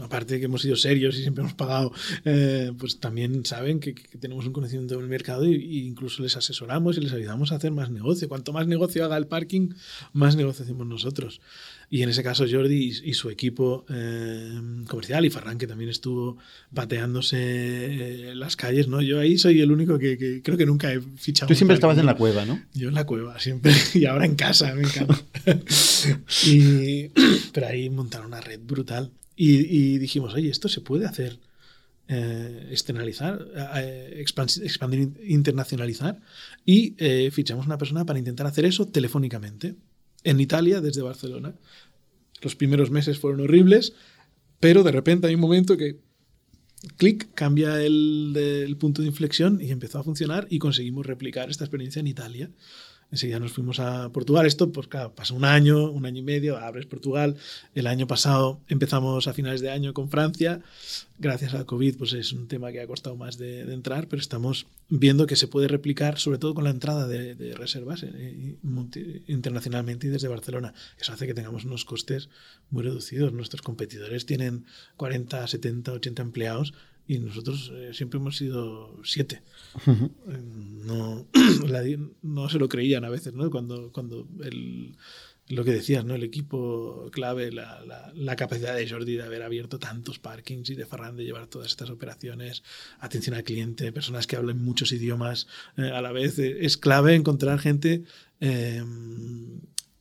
[0.00, 1.90] aparte de que hemos sido serios y siempre hemos pagado,
[2.24, 7.00] eh, pues también saben que, tenemos un conocimiento del mercado e incluso les asesoramos y
[7.00, 8.28] les ayudamos a hacer más negocio.
[8.28, 9.70] Cuanto más negocio haga el parking,
[10.12, 11.40] más negocio hacemos nosotros.
[11.88, 16.36] Y en ese caso Jordi y, su equipo eh, comercial y Farran, que también estuvo
[16.74, 19.00] pateándose eh, las calles, ¿no?
[19.00, 21.48] Yo ahí soy el único que, creo que nunca he fichado.
[21.48, 22.60] Tú siempre estabas en la cueva, ¿no?
[22.74, 23.72] Yo en la cueva, siempre.
[23.94, 25.22] Y ahora en casa, me encanta.
[26.46, 27.08] y,
[27.52, 29.12] pero ahí montaron una red brutal.
[29.36, 31.38] Y, dijimos, oye, esto se puede hacer.
[32.08, 33.44] Eh, externalizar,
[34.14, 36.20] expandir, internacionalizar
[36.64, 36.94] y
[37.32, 39.74] fichamos una persona para intentar hacer eso telefónicamente
[40.26, 41.54] en Italia desde Barcelona.
[42.42, 43.94] Los primeros meses fueron horribles,
[44.60, 46.00] pero de repente hay un momento que
[46.96, 52.00] clic, cambia el, punto de inflexión y empezó a funcionar y conseguimos replicar esta experiencia
[52.00, 52.50] en Italia.
[53.12, 54.46] Enseguida nos fuimos a Portugal.
[54.46, 57.36] Esto, pues claro, pasó un año, un año y medio, abres Portugal.
[57.74, 60.60] El año pasado empezamos a finales de año con Francia.
[61.18, 64.66] Gracias al COVID, pues es un tema que ha costado más de, entrar, pero estamos
[64.88, 68.56] viendo que se puede replicar, sobre todo con la entrada de, reservas eh,
[69.28, 70.74] internacionalmente y desde Barcelona.
[71.00, 72.28] Eso hace que tengamos unos costes
[72.70, 73.32] muy reducidos.
[73.32, 76.74] Nuestros competidores tienen 40, 70, 80 empleados
[77.08, 79.42] y nosotros eh, siempre hemos sido siete.
[79.86, 80.42] Eh,
[80.84, 81.26] no,
[82.22, 83.50] no se lo creían a veces, ¿no?
[83.50, 84.96] Cuando, cuando el,
[85.48, 86.14] lo que decías, ¿no?
[86.14, 90.86] El equipo clave, la, la, capacidad de Jordi de haber abierto tantos parkings y de
[90.86, 92.64] Ferran de llevar todas estas operaciones,
[92.98, 95.46] atención al cliente, personas que hablen muchos idiomas
[95.76, 96.38] eh, a la vez.
[96.38, 98.04] es clave encontrar gente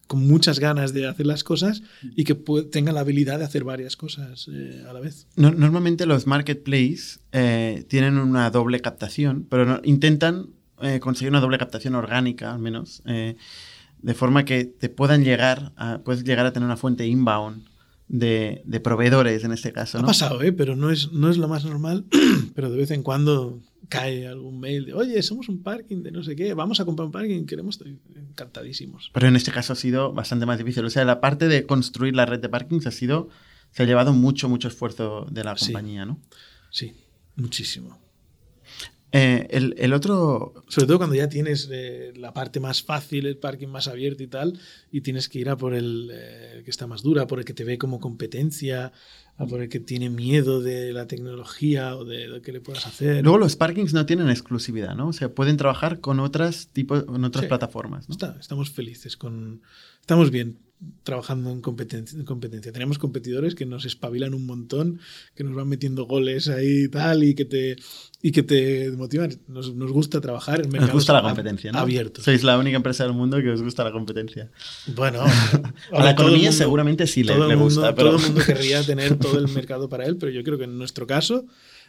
[0.07, 1.81] con muchas ganas de hacer las cosas
[2.15, 2.35] y que
[2.71, 5.27] tenga la habilidad de hacer varias cosas eh, a la vez.
[5.35, 10.47] normalmente los marketplaces eh, tienen una doble captación, pero intentan
[10.81, 15.99] eh, conseguir una doble captación orgánica al menos, de forma que te puedan llegar, a,
[15.99, 17.63] puedes llegar a tener una fuente inbound
[18.07, 19.99] de, proveedores en este caso.
[19.99, 22.05] Ha pasado, pero no es, no es lo más normal,
[22.55, 26.23] pero de vez en cuando cae algún mail de, oye, somos un parking de no
[26.23, 29.11] sé qué, vamos a comprar un parking, queremos, estoy encantadísimos.
[29.13, 30.85] Pero en este caso ha sido bastante más difícil.
[30.85, 33.29] O sea, la parte de construir la red de parkings ha sido,
[33.71, 36.19] se ha llevado mucho, mucho esfuerzo de la compañía, ¿no?
[36.71, 36.93] Sí,
[37.35, 38.04] muchísimo.
[39.17, 40.65] Eh, el, otro...
[40.67, 44.27] Sobre todo cuando ya tienes eh, la parte más fácil, el parking más abierto y
[44.27, 44.59] tal,
[44.91, 47.53] y tienes que ir a por el eh, que está más dura, por el que
[47.53, 48.91] te ve como competencia,
[49.37, 52.87] a por el que tiene miedo de la tecnología o de lo que le puedas
[52.87, 53.23] hacer.
[53.23, 55.07] Luego los parkings no tienen exclusividad, ¿no?
[55.07, 58.09] O sea, pueden trabajar con otras, tipos, con otras plataformas.
[58.09, 58.15] ¿no?
[58.37, 59.61] estamos felices con...
[60.01, 60.57] Estamos bien.
[61.03, 62.71] Trabajando en competencia, en competencia.
[62.71, 64.99] Tenemos competidores que nos espabilan un montón,
[65.33, 67.77] que nos van metiendo goles ahí y tal, y que te,
[68.21, 69.31] y que te motivan.
[69.47, 71.79] Nos, nos gusta trabajar en mercados Nos gusta la competencia, ¿no?
[71.79, 72.23] abiertos.
[72.25, 74.51] Sois la única empresa del mundo que os gusta la competencia.
[74.95, 75.23] Bueno,
[75.91, 78.83] A la economía mundo- seguramente sí le, le mundo, gusta, pero todo el mundo querría
[78.85, 81.45] tener todo el mercado para él, pero yo creo que en nuestro caso,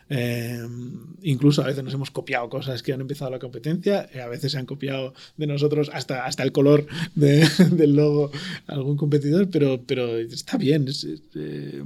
[0.09, 0.61] eh,
[1.23, 4.53] incluso a veces nos hemos copiado cosas que han empezado la competencia, eh, a veces
[4.53, 8.31] se han copiado de nosotros hasta, hasta el color de- del logo
[8.67, 10.87] algún competidor, pero, pero está bien.
[11.35, 11.83] Eh,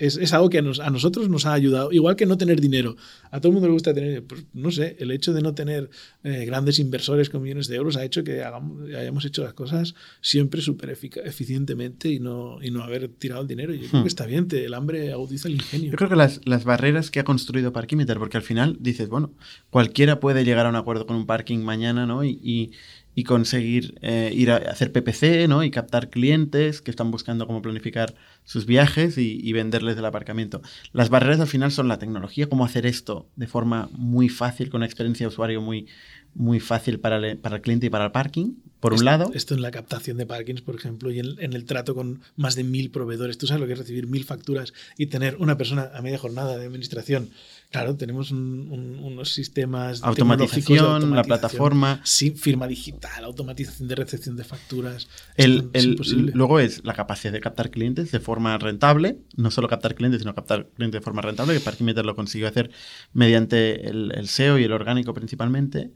[0.00, 1.92] es- es algo que a, nos- a nosotros nos ha ayudado.
[1.92, 2.96] Igual que no tener dinero.
[3.30, 5.90] A todo el mundo le gusta tener, pues, no sé, el hecho de no tener
[6.24, 9.94] eh, grandes inversores con millones de euros ha hecho que hagamos- hayamos hecho las cosas
[10.20, 13.72] siempre súper eficientemente y no, y no haber tirado el dinero.
[13.74, 14.04] Yo creo Hmm.
[14.04, 15.90] que está bien, te- el hambre agudiza el ingenio.
[15.92, 19.32] Yo creo que las, las barreras que ha construido Parkimeter, porque al final dices, bueno,
[19.70, 22.24] cualquiera puede llegar a un acuerdo con un parking mañana, ¿no?
[22.24, 22.70] Y, y-
[23.14, 25.64] y conseguir eh, ir a hacer PPC, ¿no?
[25.64, 30.62] Y captar clientes que están buscando cómo planificar sus viajes y, y venderles el aparcamiento.
[30.92, 34.78] Las barreras al final son la tecnología, cómo hacer esto de forma muy fácil, con
[34.78, 35.86] una experiencia de usuario muy,
[36.34, 39.30] muy fácil para el, para el cliente y para el parking, por un Esto- lado.
[39.34, 42.54] Esto en la captación de parkings, por ejemplo, y en, en el trato con más
[42.54, 43.36] de mil proveedores.
[43.38, 46.56] Tú sabes lo que es recibir mil facturas y tener una persona a media jornada
[46.56, 47.28] de administración.
[47.70, 51.26] Claro, tenemos un- un- unos sistemas tecnológicos de Automatización, la automatización.
[51.40, 52.00] plataforma.
[52.02, 55.08] Sí, firma digital, automatización de recepción de facturas.
[55.36, 59.68] El- es el- luego es la capacidad de captar clientes de forma rentable, no solo
[59.68, 62.72] captar clientes, sino captar clientes de forma rentable, que Parkimeter lo consiguió hacer
[63.12, 65.92] mediante el, el SEO y el orgánico principalmente.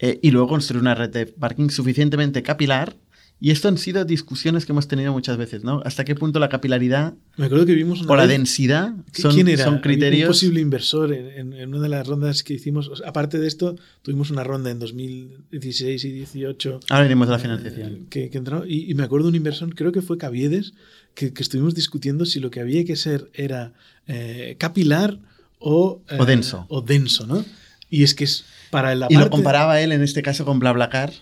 [0.00, 2.96] Eh, y luego construir una red de parking suficientemente capilar.
[3.44, 5.82] Y esto han sido discusiones que hemos tenido muchas veces, ¿no?
[5.84, 9.48] ¿Hasta qué punto la capilaridad Me acuerdo que vimos una o la densidad son, ¿Quién
[9.48, 9.64] era?
[9.64, 10.28] son criterios?
[10.28, 12.88] Un posible inversor en, en- en una de las rondas que hicimos.
[12.88, 17.32] O sea, aparte de esto, tuvimos una ronda en 2016 y 2018 Ahora venimos de
[17.32, 17.92] la financiación.
[17.94, 20.72] eh, que, que entró, y, y me acuerdo de un inversor, creo que fue Caviedes,
[21.14, 23.74] que, que estuvimos discutiendo si lo que había que ser era
[24.06, 25.18] eh, capilar
[25.58, 26.64] o, eh, O denso.
[26.70, 27.44] O denso, ¿no?
[27.90, 31.12] Y es que es para la Y lo comparaba él en este caso con BlaBlaCar,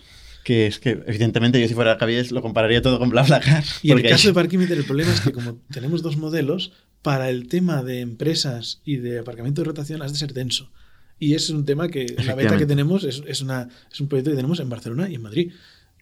[0.43, 3.63] que es que evidentemente yo si fuera Cavies lo compararía todo con BlaBlaCar.
[3.81, 6.73] Y en el caso ahí- de Parkimeter el problema es que como tenemos dos modelos,
[7.01, 10.71] para el tema de empresas y de aparcamiento de rotación has de ser denso.
[11.19, 14.31] Y es un tema que la beta que tenemos es, es, una, es un proyecto
[14.31, 15.51] que tenemos en Barcelona y en Madrid.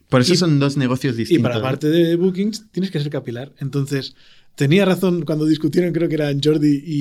[0.08, 1.42] Por eso y- son dos negocios Y distintos.
[1.44, 3.52] para la parte de bookings tienes que ser capilar.
[3.60, 4.14] Entonces,
[4.56, 6.98] tenía razón cuando discutieron, creo que eran Jordi y,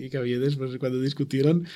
[0.00, 1.66] y, y Caviedes, pues cuando discutieron,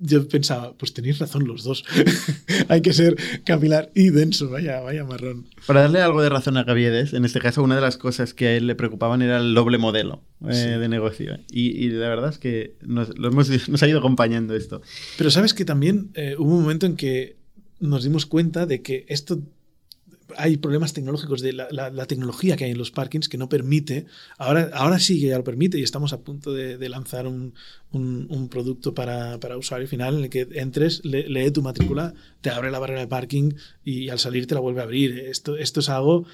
[0.00, 1.84] yo pensaba, pues tenéis razón los dos.
[2.68, 5.46] Hay que ser capilar y denso, vaya, vaya marrón.
[5.66, 8.46] Para darle algo de razón a Caviedes, en este caso una de las cosas que
[8.48, 10.68] a él le preocupaban era el doble modelo eh, Sí.
[10.80, 11.38] de negocio.
[11.50, 14.82] Y, y la verdad es que nos, lo hemos, nos ha ido acompañando esto.
[15.18, 17.36] Pero sabes que también eh, hubo un momento en que
[17.78, 19.38] nos dimos cuenta de que esto
[20.36, 24.06] hay problemas tecnológicos de la, tecnología que hay en los parkings que no permite.
[24.38, 28.94] Ahora, ahora sí que ya lo permite y estamos a punto de, lanzar un producto
[28.94, 32.78] para, para usuario final en el que entres, le- lee tu matrícula, te abre la
[32.78, 33.52] barrera de parking
[33.84, 35.18] y al salir te la vuelve a abrir.
[35.18, 36.26] Esto, esto es algo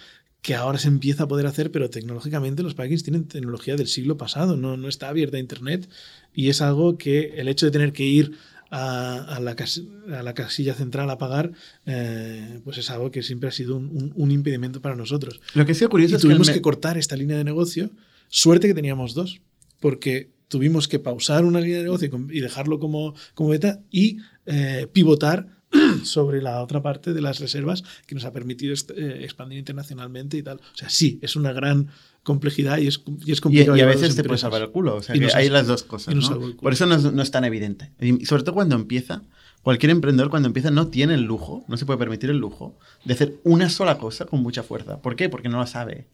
[0.42, 4.16] que ahora se empieza a poder hacer, pero tecnológicamente los parkings tienen tecnología del siglo
[4.16, 5.88] pasado, no, no está abierta a Internet
[6.34, 8.32] y es algo que el hecho de tener que ir
[8.72, 11.52] a, a la, cas- a la casilla central a pagar,
[11.86, 15.40] eh, pues es algo que siempre ha sido un, un- un impedimento para nosotros.
[15.54, 17.44] Lo que ha sido curioso Y es que, el tuvimos que cortar esta línea de
[17.44, 17.90] negocio.
[18.28, 19.40] Suerte que teníamos dos,
[19.78, 24.86] porque tuvimos que pausar una línea de negocio y dejarlo como, como beta y eh,
[24.92, 25.46] pivotar
[26.04, 30.42] sobre la otra parte de las reservas que nos ha permitido eh, expandir internacionalmente y
[30.42, 30.58] tal.
[30.58, 31.88] O sea, sí, es una gran
[32.22, 33.76] complejidad y es, y es y, complicado.
[33.76, 34.40] y a llevar veces te puede empresas.
[34.42, 34.96] salvar el culo.
[34.96, 36.14] O sea, Y que hay las dos cosas.
[36.14, 36.56] y ¿no?
[36.56, 37.90] Por eso no no es tan evidente.
[38.00, 39.22] Y sobre todo cuando empieza,
[39.62, 43.14] cualquier emprendedor cuando empieza no tiene el lujo, no se puede permitir el lujo de
[43.14, 45.00] hacer una sola cosa con mucha fuerza.
[45.00, 45.28] ¿Por qué?
[45.28, 46.06] Porque no lo sabe.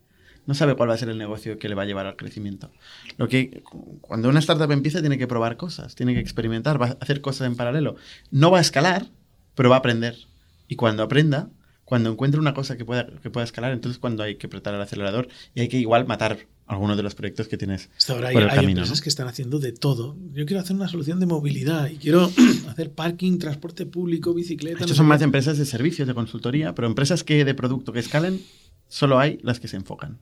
[0.46, 2.70] No sabe cuál va a ser el negocio que le va a llevar al crecimiento.
[3.18, 3.62] Lo que
[4.00, 7.46] cuando una startup empieza tiene que probar cosas, tiene que experimentar, va a hacer cosas
[7.48, 7.96] en paralelo.
[8.30, 9.08] No va a escalar,
[9.58, 10.16] pero va a aprender.
[10.68, 11.50] Y cuando aprenda,
[11.84, 14.80] cuando encuentre una cosa que pueda, que pueda escalar, entonces cuando hay que apretar el
[14.80, 18.34] acelerador y hay que igual matar algunos de los proyectos que tienes Hasta ahora hay,
[18.34, 18.70] por el hay camino.
[18.70, 19.02] empresas ¿no?
[19.02, 20.16] que están haciendo de todo.
[20.32, 22.30] Yo quiero hacer una solución de movilidad y quiero
[22.68, 24.78] hacer parking, transporte público, bicicleta.
[24.78, 27.98] no sé son más empresas de servicios, de consultoría, pero empresas que de producto que
[27.98, 28.40] escalen,
[28.86, 30.18] solo hay las que se enfocan.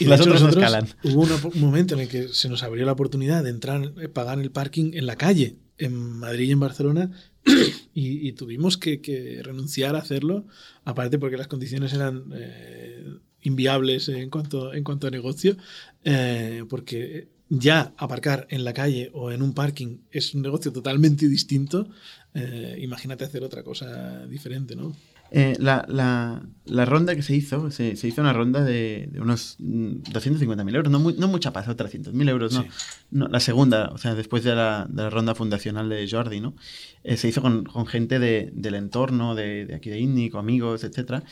[0.00, 0.88] Y Las otras no escalan.
[1.04, 4.40] hubo un momento en el que se nos abrió la oportunidad de entrar, eh, pagar
[4.40, 7.10] el parking en la calle, en Madrid y en Barcelona,
[7.94, 10.46] y, tuvimos que, que renunciar a hacerlo,
[10.84, 13.04] aparte porque las condiciones eran eh,
[13.42, 15.56] inviables en cuanto, en cuanto a negocio,
[16.04, 21.28] eh, porque ya aparcar en la calle o en un parking es un negocio totalmente
[21.28, 21.88] distinto.
[22.34, 24.94] eh, imagínate hacer otra cosa diferente, ¿no?
[25.30, 29.20] Eh, la, la, la, ronda que se hizo, se, se hizo una ronda de, de
[29.20, 32.64] unos 250.000 mm, euros, no, muy, no mucha pasa, 300.000 euros, no,
[33.10, 36.54] no, La segunda, o sea, después de la, de la ronda fundacional de Jordi, ¿no?
[37.04, 41.22] Eh, se hizo con, con gente de, del entorno, de, aquí de Índico, amigos, etc.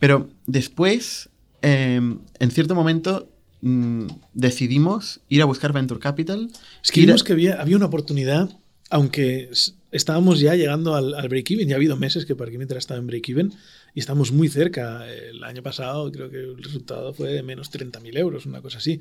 [0.00, 1.30] Pero después,
[1.62, 2.00] eh,
[2.38, 3.30] en cierto momento,
[3.60, 6.50] mmm, decidimos ir a buscar Venture Capital.
[6.82, 7.24] Es que vimos a...
[7.24, 8.50] que había, había una oportunidad,
[8.90, 9.50] aunque
[9.90, 13.06] estábamos ya llegando al, al break-even, ya ha habido meses que Parkimeter ha estado en
[13.06, 13.52] break-even
[13.94, 15.06] y estamos muy cerca.
[15.10, 19.00] El año pasado creo que el resultado fue de menos 30.000 euros, una cosa así.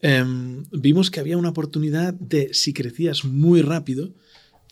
[0.00, 0.24] Eh,
[0.72, 4.12] vimos que había una oportunidad de, si crecías muy rápido,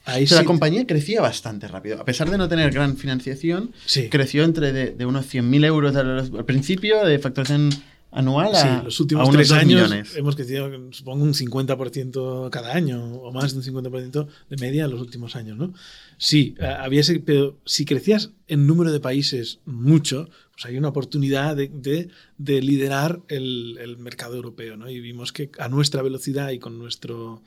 [0.04, 0.34] Ahí sí.
[0.34, 2.00] La compañía crecía bastante rápido.
[2.00, 4.08] A pesar de no tener gran financiación, sí.
[4.08, 7.70] creció entre de, de unos 100.000 euros al, principio de facturación
[8.11, 10.16] anual a, sí, los últimos a tres años millones.
[10.16, 14.90] hemos crecido, supongo, un 50% cada año o más de un 50% de media en
[14.90, 15.72] los últimos años, ¿no?
[16.18, 21.56] Sí, había ese, pero si crecías en número de países mucho, pues hay una oportunidad
[21.56, 24.90] de, de, de liderar el, el, mercado europeo, ¿no?
[24.90, 27.42] Y vimos que a nuestra velocidad y con nuestro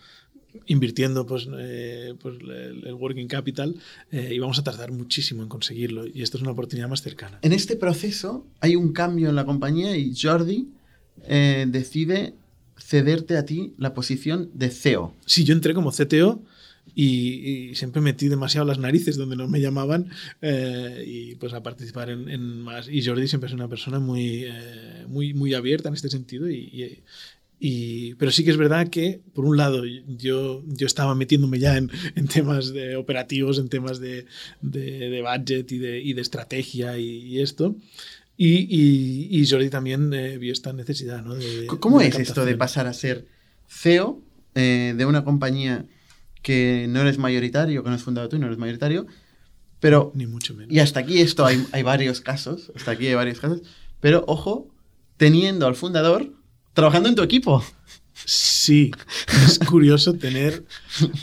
[0.68, 3.76] invirtiendo pues, eh, pues el, el, working capital
[4.12, 7.40] eh, y vamos a tardar muchísimo en conseguirlo y esto es una oportunidad más cercana.
[7.42, 10.70] En este proceso hay un cambio en la compañía y Jordi
[11.28, 12.34] eh, decide
[12.78, 15.14] cederte a ti la posición de CEO.
[15.26, 16.42] Sí, yo entré como CTO
[16.96, 20.10] y, y, siempre metí demasiado las narices donde no me llamaban
[20.42, 24.44] eh, y pues a participar en, en, más y Jordi siempre es una persona muy
[24.46, 27.04] eh, muy muy abierta en este sentido y, y,
[27.66, 31.78] y, pero sí que es verdad que, por un lado, yo, yo estaba metiéndome ya
[31.78, 34.26] en, en temas de operativos, en temas de,
[34.60, 37.78] de, de budget y de, y de estrategia y, y esto.
[38.36, 41.24] Y, y, Jordi también eh, vio esta necesidad.
[41.24, 41.36] ¿no?
[41.36, 43.28] De, ¿Cómo es esto de pasar a ser
[43.70, 44.22] CEO
[44.56, 45.86] eh, de una compañía
[46.42, 49.08] que no eres mayoritario, que no has fundado tú y no eres mayoritario?
[49.80, 50.74] Pero, Ni mucho menos.
[50.74, 53.62] Y hasta aquí esto hay, hay varios casos, hasta aquí hay varios casos,
[54.02, 54.68] pero ojo,
[55.16, 56.43] teniendo al fundador
[56.74, 57.64] trabajando en tu equipo.
[58.26, 58.92] Sí,
[59.46, 60.64] es curioso tener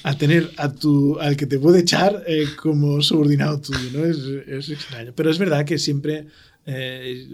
[0.02, 4.04] a tener a tu al que te puede echar eh, como subordinado tuyo, ¿no?
[4.04, 5.12] Es, es, extraño.
[5.14, 6.26] Pero es verdad que siempre
[6.66, 7.28] eh,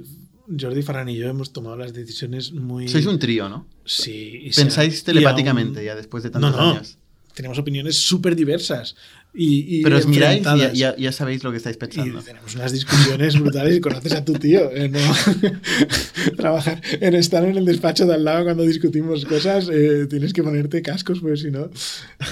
[0.59, 2.89] Jordi Farran y yo hemos tomado las decisiones muy.
[2.89, 3.67] Sois un trío, ¿no?
[3.85, 4.41] Sí.
[4.45, 5.87] Y Pensáis sea, telepáticamente aún...
[5.87, 6.71] ya después de tantos no, no.
[6.73, 6.99] años.
[7.35, 8.97] Tenemos opiniones súper diversas.
[9.39, 12.21] Y, y Pero os miráis y ya, ya, sabéis lo que estáis pensando.
[12.21, 14.71] Y tenemos unas discusiones brutales y conoces a tu tío.
[14.73, 14.99] Eh, no,
[16.37, 20.43] trabajar, en estar en el despacho de al lado cuando discutimos cosas, eh, tienes que
[20.43, 21.69] ponerte cascos, pues si no.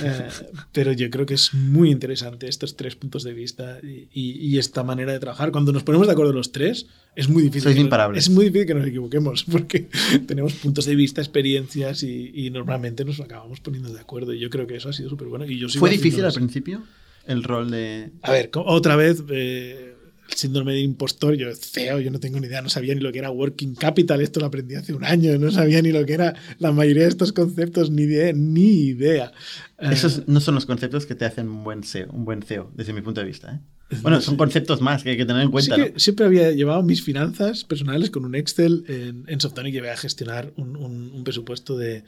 [0.03, 0.29] Eh,
[0.73, 4.83] pero yo creo que es muy interesante estos tres puntos de vista y, y, esta
[4.83, 5.53] manera de trabajar.
[5.53, 6.87] Cuando nos ponemos de acuerdo los tres,
[7.17, 7.63] es muy difícil.
[7.63, 8.25] Sois imparables.
[8.25, 9.89] Es muy difícil que nos equivoquemos porque
[10.27, 14.33] tenemos puntos de vista, experiencias y, y normalmente nos acabamos poniendo de acuerdo.
[14.33, 15.45] Y yo creo que eso ha sido súper bueno.
[15.47, 16.83] Y yo ¿Fue difícil al principio?
[17.27, 18.11] el rol de...
[18.23, 19.95] A ver, otra vez, eh,
[20.29, 23.13] el síndrome de impostor, yo feo, yo no tengo ni idea, no sabía ni lo
[23.13, 26.15] que era working capital, esto lo aprendí hace un año, no sabía ni lo que
[26.15, 28.33] era la mayoría de estos conceptos, ni idea.
[28.33, 29.33] Ni idea.
[29.79, 32.71] Esos uh, no son los conceptos que te hacen un buen CEO, un buen CEO
[32.75, 33.55] desde mi punto de vista.
[33.55, 33.61] ¿eh?
[34.03, 35.77] Bueno, son conceptos más que hay que tener en cuenta.
[35.77, 35.99] Sí ¿no?
[35.99, 39.97] Siempre había llevado mis finanzas personales con un Excel en, en Softonic y iba a
[39.97, 42.05] gestionar un, un, un presupuesto de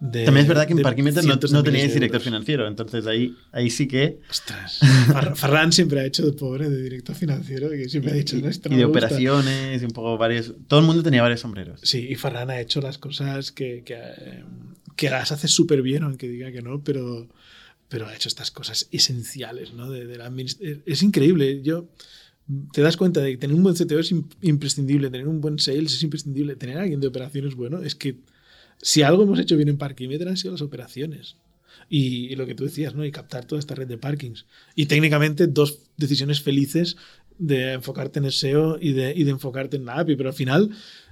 [0.00, 3.68] de, También es verdad que en Parkimeter no, no teníais director financiero, entonces ahí, ahí
[3.68, 4.18] sí que...
[4.30, 4.80] Ostras,
[5.34, 8.34] Farran siempre ha hecho de pobre de director financiero, que siempre ha dicho...
[8.34, 10.54] Y, no, y de operaciones, y un poco varios...
[10.68, 11.80] Todo el mundo tenía varios sombreros.
[11.82, 13.98] Sí, y Farran ha hecho las cosas que, que,
[14.96, 17.28] que las hace súper bien, aunque diga que no, pero,
[17.90, 19.90] pero ha hecho estas cosas esenciales, ¿no?
[19.90, 20.32] De, de la
[20.86, 21.88] es increíble, yo
[22.72, 25.92] te das cuenta de que tener un buen CTO es imprescindible, tener un buen sales
[25.92, 28.16] es imprescindible, tener alguien de operaciones bueno, es que
[28.80, 31.36] si algo hemos hecho bien en Parkimeter han sido las operaciones.
[31.88, 33.04] Y, y, lo que tú decías, ¿no?
[33.04, 34.46] Y captar toda esta red de parkings.
[34.76, 36.96] Y técnicamente dos decisiones felices
[37.38, 40.34] de enfocarte en el SEO y de, y de enfocarte en la API, pero al
[40.34, 40.70] final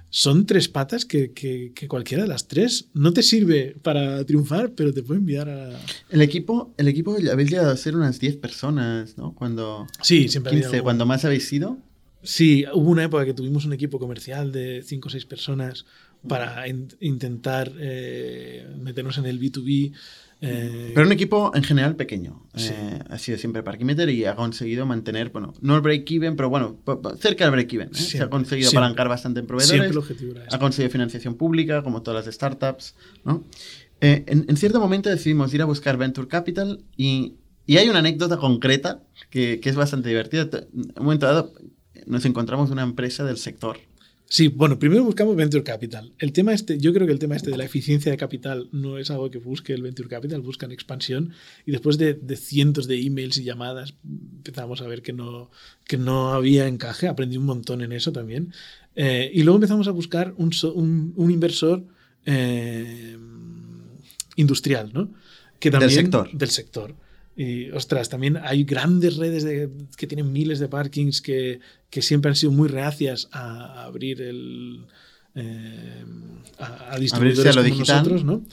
[0.09, 4.71] son tres patas que, que, que, cualquiera de las tres no te sirve para triunfar,
[4.71, 5.79] pero te puede enviar a...
[6.09, 9.35] El equipo, el equipo habéis llegado a ser unas 10 personas, ¿no?
[9.35, 9.87] Cuando...
[10.01, 11.77] Sí, siempre 15, cuando más habéis sido.
[12.23, 15.85] Sí, hubo una época que tuvimos un equipo comercial de 5 o 6 personas
[16.27, 19.93] para in intentar eh, meternos en el B2B.
[20.41, 22.45] Eh, Pero un equipo en general pequeño.
[22.55, 22.71] Sí.
[22.73, 26.77] Eh, ha sido siempre Parkimeter y ha conseguido mantener, bueno, no el break-even, pero bueno,
[27.19, 27.93] cerca del break-even.
[27.93, 28.85] Se ha conseguido siempre.
[28.85, 29.95] apalancar bastante en proveedores.
[30.51, 32.95] Ha conseguido financiación pública, como todas las startups.
[33.25, 33.43] ¿no?
[33.99, 37.33] Eh, en, en, cierto momento decidimos ir a buscar Venture Capital y,
[37.65, 40.43] y hay una anécdota concreta que, que, es bastante divertida.
[40.53, 41.53] En un momento dado
[42.05, 43.77] nos encontramos una empresa del sector
[44.31, 46.13] Sí, bueno, primero buscamos Venture Capital.
[46.19, 48.99] El tema este, yo creo que el tema este de la eficiencia de capital no
[48.99, 51.33] es algo que busque el Venture Capital, buscan expansión
[51.65, 55.49] y después de, cientos de emails y llamadas empezamos a ver que no,
[55.87, 58.53] que no había encaje, aprendí un montón en eso también.
[58.95, 60.51] Eh, y luego empezamos a buscar un,
[61.15, 61.83] un, inversor
[62.23, 63.17] eh,
[64.35, 65.11] industrial, ¿no?
[65.59, 66.31] Que también, del sector.
[66.31, 66.95] Del sector.
[67.39, 69.45] Y ostras, también hay grandes redes
[69.95, 74.85] que tienen miles de parkings que, siempre han sido muy reacias a, abrir el.
[75.35, 76.03] Eh,
[76.57, 78.43] a, distribuidores como nosotros, ¿no?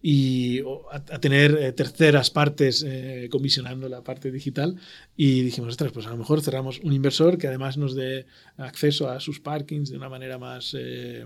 [0.00, 0.60] y
[0.90, 4.76] a, tener eh, terceras partes eh, comisionando la parte digital
[5.18, 8.24] y dijimos, ostras, pues a lo mejor cerramos un inversor que además nos dé
[8.56, 10.74] acceso a sus parkings de una manera más,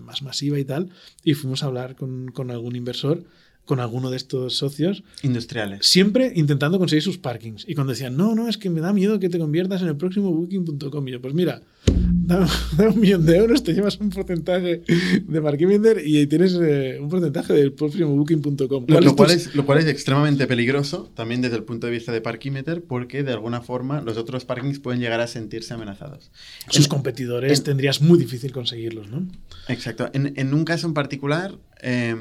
[0.01, 0.91] más masiva y tal
[1.23, 3.23] y fuimos a hablar con, con algún inversor
[3.65, 5.03] con alguno de estos socios.
[5.23, 5.87] Industriales.
[5.87, 7.65] Siempre intentando conseguir sus parkings.
[7.67, 9.97] Y cuando decían, no, no, es que me da miedo que te conviertas en el
[9.97, 11.09] próximo booking.com.
[11.09, 12.47] Y yo, pues mira, da,
[12.95, 14.83] un millón de euros, te llevas un porcentaje
[15.27, 15.69] de parking
[16.05, 18.85] y tienes eh, un porcentaje del próximo booking.com.
[18.87, 22.21] Lo, cual es, lo cual es extremadamente peligroso, también desde el punto de vista de
[22.21, 26.31] Parkimeter, porque de alguna forma los otros parkings pueden llegar a sentirse amenazados.
[26.69, 29.27] Sus competidores tendrías muy difícil conseguirlos, ¿no?
[29.69, 30.11] Exacto.
[30.13, 31.55] En, en un caso en particular...
[31.81, 32.15] Eh,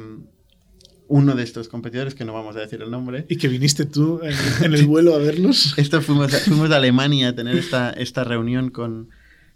[1.07, 3.25] uno de estos competidores, que no vamos a decir el nombre.
[3.29, 5.73] Y que viniste tú en, el vuelo a verlos.
[5.77, 9.09] Esto fuimos, a, fuimos a Alemania a tener esta, esta reunión con,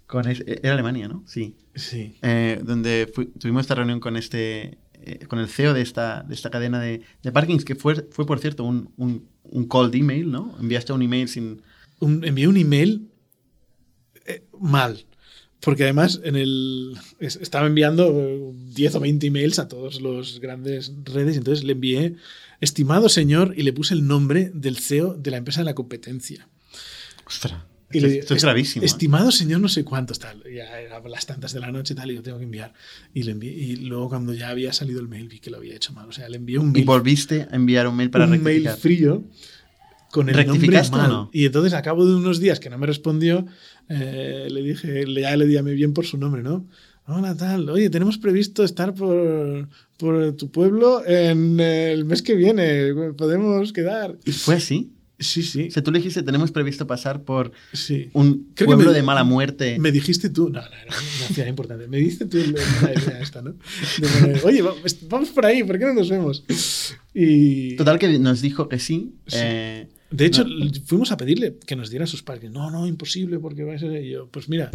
[0.06, 0.26] con...
[0.28, 1.24] Era Alemania, ¿no?
[1.28, 1.56] Sí.
[1.76, 2.16] Sí.
[2.22, 4.78] Eh, donde tuvimos esta reunión con este...
[5.04, 8.26] Eh, con el CEO de esta, de esta cadena de, de parkings, que fue, fue
[8.26, 10.56] por cierto, un, un, un cold email, ¿no?
[10.60, 11.62] Enviaste un email sin...
[12.00, 13.10] Un, envié un email
[14.26, 15.06] eh, mal.
[15.62, 21.36] Porque además en el estaba enviando 10 o 20 emails a todos los grandes redes
[21.36, 22.16] y entonces le envié,
[22.62, 26.48] estimado señor, y le puse el nombre del CEO de la empresa de la competencia.
[27.26, 27.56] Ostras.
[27.90, 28.84] esto, es gravísimo.
[28.84, 28.86] ¿eh?
[28.86, 30.44] Estimado señor, no sé cuántos, tal.
[30.44, 32.74] Ya era las tantas de la noche, tal, y lo tengo que enviar.
[33.14, 35.76] Y, le envié, y luego, cuando ya había salido el mail, vi que lo había
[35.76, 36.08] hecho mal.
[36.08, 36.84] O sea, le envié un mail.
[36.84, 39.24] ¿Y volviste a enviar un mail para un mail frío
[40.18, 41.30] con el nombre mal.
[41.32, 43.46] Y entonces, a cabo de unos días que no me respondió,
[43.88, 46.66] eh, le dije, ya le llamé bien por su nombre, ¿no?
[47.06, 47.70] Hola, tal.
[47.70, 53.14] Oye, tenemos previsto estar por, por tu pueblo en el mes que viene.
[53.16, 54.18] Podemos quedar.
[54.26, 54.92] ¿Fue así?
[55.20, 55.68] Sí, sí.
[55.68, 57.52] O sea, tú le dijiste, tenemos previsto pasar por
[58.14, 59.78] un pueblo de mala muerte.
[59.80, 61.88] Me dijiste tú, no, no, no, no importante.
[61.88, 63.56] Me dijiste tú la idea esta, ¿no?
[64.44, 64.64] Oye,
[65.10, 66.44] vamos por ahí, ¿por qué no nos vemos?
[67.14, 67.76] Y...
[67.78, 69.14] Total que nos dijo que sí.
[69.32, 70.46] Eh, de hecho,
[70.86, 72.52] fuimos a pedirle que nos diera sus parques.
[72.52, 74.28] No, no, imposible, porque va a ser yo.
[74.30, 74.72] Pues mira.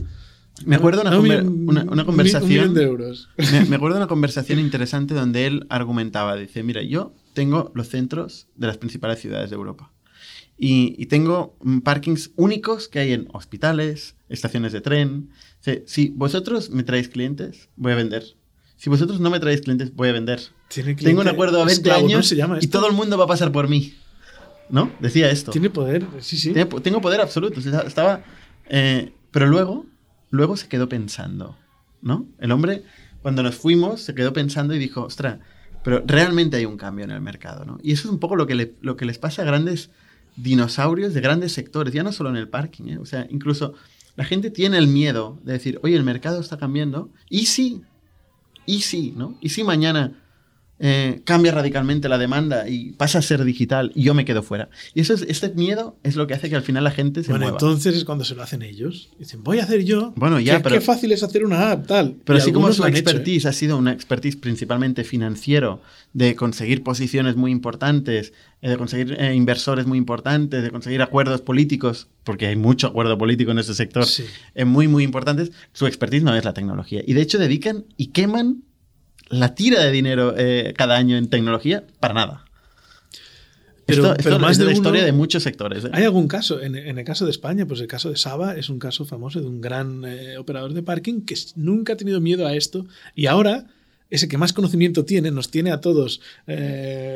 [0.67, 2.75] Me acuerdo una, una, conversación.
[2.75, 3.31] de euros.
[3.69, 6.37] Me, acuerdo una conversación interesante donde él argumentaba.
[6.37, 9.93] Dice: Mira, yo tengo los centros de las principales ciudades de Europa.
[10.59, 15.31] Y, tengo parkings únicos que hay en hospitales, estaciones de tren.
[15.87, 18.37] si vosotros me traéis clientes, voy a vender.
[18.77, 20.41] Si vosotros no me traéis clientes, voy a vender.
[20.69, 23.95] Tengo un acuerdo a 20 años y todo el mundo va a pasar por mí.
[24.71, 24.91] ¿No?
[25.01, 25.51] Decía esto.
[25.51, 26.53] Tiene poder, sí, sí.
[26.83, 27.61] tengo poder absoluto.
[27.61, 28.23] Estaba.
[28.69, 29.87] Eh, pero luego,
[30.31, 31.57] luego se quedó pensando,
[32.01, 32.27] ¿no?
[32.39, 32.85] El hombre,
[33.23, 35.39] cuando nos fuimos, se quedó pensando y dijo, ostras,
[35.83, 37.79] pero realmente hay un cambio en el mercado, ¿no?
[37.83, 39.91] Y eso es un poco lo que, lo que les pasa a grandes
[40.37, 42.99] dinosaurios de grandes sectores, ya no solo en el parking, ¿eh?
[42.99, 43.75] O sea, incluso
[44.17, 47.83] la gente tiene el miedo de decir, oye, el mercado está cambiando, y sí,
[48.67, 49.37] y sí, ¿no?
[49.41, 50.22] Y si mañana
[50.85, 54.69] eh, cambia radicalmente la demanda y pasa a ser digital y yo me quedo fuera.
[54.95, 57.31] Y eso es, este miedo es lo que hace que al final la gente se
[57.31, 57.57] bueno, mueva.
[57.57, 59.11] entonces es cuando se lo hacen ellos.
[59.17, 60.13] Dicen, voy a hacer yo.
[60.17, 60.75] Bueno, ya, qué, pero...
[60.75, 62.17] Qué fácil es hacer una app, tal.
[62.25, 62.89] Pero así como su ¿eh?
[62.89, 65.81] expertise ha sido una expertise principalmente financiero,
[66.15, 72.09] de conseguir posiciones muy importantes, eh, de conseguir inversores muy importantes, de conseguir acuerdos políticos,
[72.25, 74.05] porque hay mucho acuerdo político en ese sector,
[74.67, 77.03] muy, muy importantes, su expertise no es la tecnología.
[77.07, 78.65] Y de hecho dedican y queman
[79.33, 82.45] la tira de dinero eh, cada año en tecnología para nada.
[83.85, 85.85] Pero, esto, más es de la historia de muchos sectores.
[85.85, 85.91] ¿eh?
[85.93, 86.63] ¿Hay algún caso?
[86.63, 89.47] En, el caso de España, pues el caso de Saba es un caso famoso de
[89.47, 93.67] un gran eh, operador de parking que nunca ha tenido miedo a esto y ahora
[94.09, 96.21] ese que más conocimiento tiene, nos tiene a todos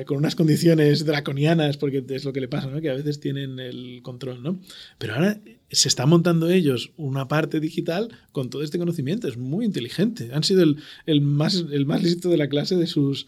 [0.07, 2.81] con unas condiciones draconianas, porque es lo que le pasa, ¿no?
[2.81, 4.59] que a veces tienen el control, ¿no?
[4.97, 5.39] Pero ahora
[5.71, 9.27] se está montando ellos una parte digital con todo este conocimiento.
[9.27, 10.31] Es muy inteligente.
[10.33, 13.27] Han sido el, el más, el más listo de la clase de sus,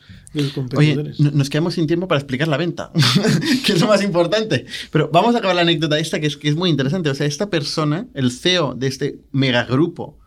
[0.55, 1.19] competidores.
[1.19, 2.93] Oye, nos quedamos sin tiempo para explicar la venta,
[3.67, 4.67] que es lo más importante.
[4.93, 7.11] Pero vamos a acabar la anécdota esta, que es, que es muy interesante.
[7.11, 10.19] O sea, esta persona, el CEO de este megagrupo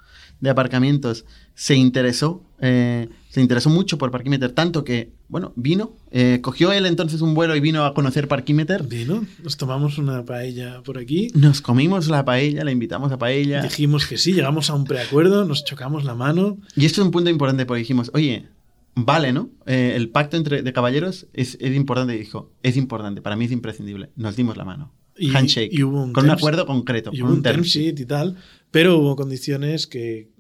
[0.42, 6.40] de aparcamientos, se interesó eh, se interesó mucho por Parkimeter, tanto que, bueno, vino, eh,
[6.42, 8.84] cogió él entonces un vuelo y vino a conocer Parkimeter.
[8.84, 11.30] Vino, nos tomamos una paella por aquí.
[11.34, 13.62] Nos comimos la paella, le invitamos a paella.
[13.62, 16.58] Dijimos que sí, llegamos a un preacuerdo, nos chocamos la mano.
[16.76, 18.50] Y esto es un punto importante porque dijimos, oye,
[18.96, 19.50] vale, ¿no?
[19.66, 22.14] Eh, el pacto entre de caballeros es, es importante.
[22.16, 24.10] Y dijo, es importante, para mí es imprescindible.
[24.18, 24.92] Nos dimos la mano.
[25.18, 25.72] Y, Handshake.
[25.72, 27.12] y hubo un con un acuerdo concreto.
[27.14, 27.98] y hubo un term sheet.
[27.98, 28.36] y tal,
[28.72, 30.31] pero hubo condiciones que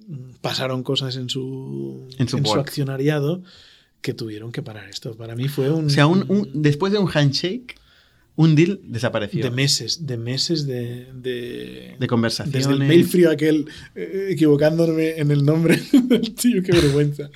[0.42, 2.60] pasaron cosas en su, En su work.
[2.62, 3.42] accionariado
[4.02, 5.16] que tuvieron que parar esto.
[5.16, 7.76] Para mí fue un, O sea, un- un- después de un handshake,
[8.38, 9.44] un deal desapareció.
[9.44, 12.66] de meses, de meses de, de, De conversaciones.
[12.66, 17.30] Desde el mail frío aquel, eh, equivocándome en el nombre del tío, qué vergüenza.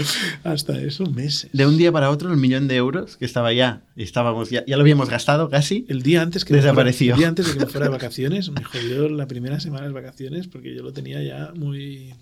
[0.43, 1.51] Hasta eso, meses.
[1.53, 4.77] De un día para otro, el millón de euros que estaba ya, estábamos ya, ya
[4.77, 5.85] lo habíamos gastado casi.
[5.89, 7.13] El día antes que me Desapareció.
[7.13, 9.85] fuera- el día antes de que me fuera de vacaciones, me jodió la primera semana
[9.85, 12.15] de vacaciones porque yo lo tenía ya muy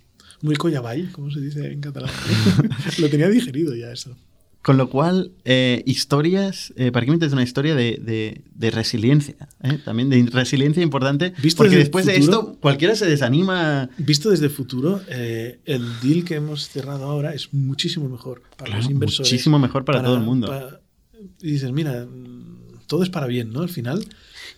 [0.43, 2.11] muy collaball, como se dice en catalán.
[2.99, 4.15] lo tenía digerido ya eso.
[4.61, 9.77] Con lo cual, eh, historias, eh, Parquímetro es una historia de, de- de resiliencia, ¿eh?
[9.83, 12.37] también de resiliencia importante, ¿Visto porque después de futuro?
[12.39, 13.89] esto cualquiera se desanima.
[13.97, 18.67] Visto desde el futuro, eh, el deal que hemos cerrado ahora es muchísimo mejor para
[18.71, 19.29] Claro, los inversores.
[19.31, 20.47] muchísimo mejor para, todo el mundo.
[20.47, 20.79] para-
[21.41, 23.61] y dices, mira, mm, todo es para bien, ¿no?
[23.61, 24.05] Al final.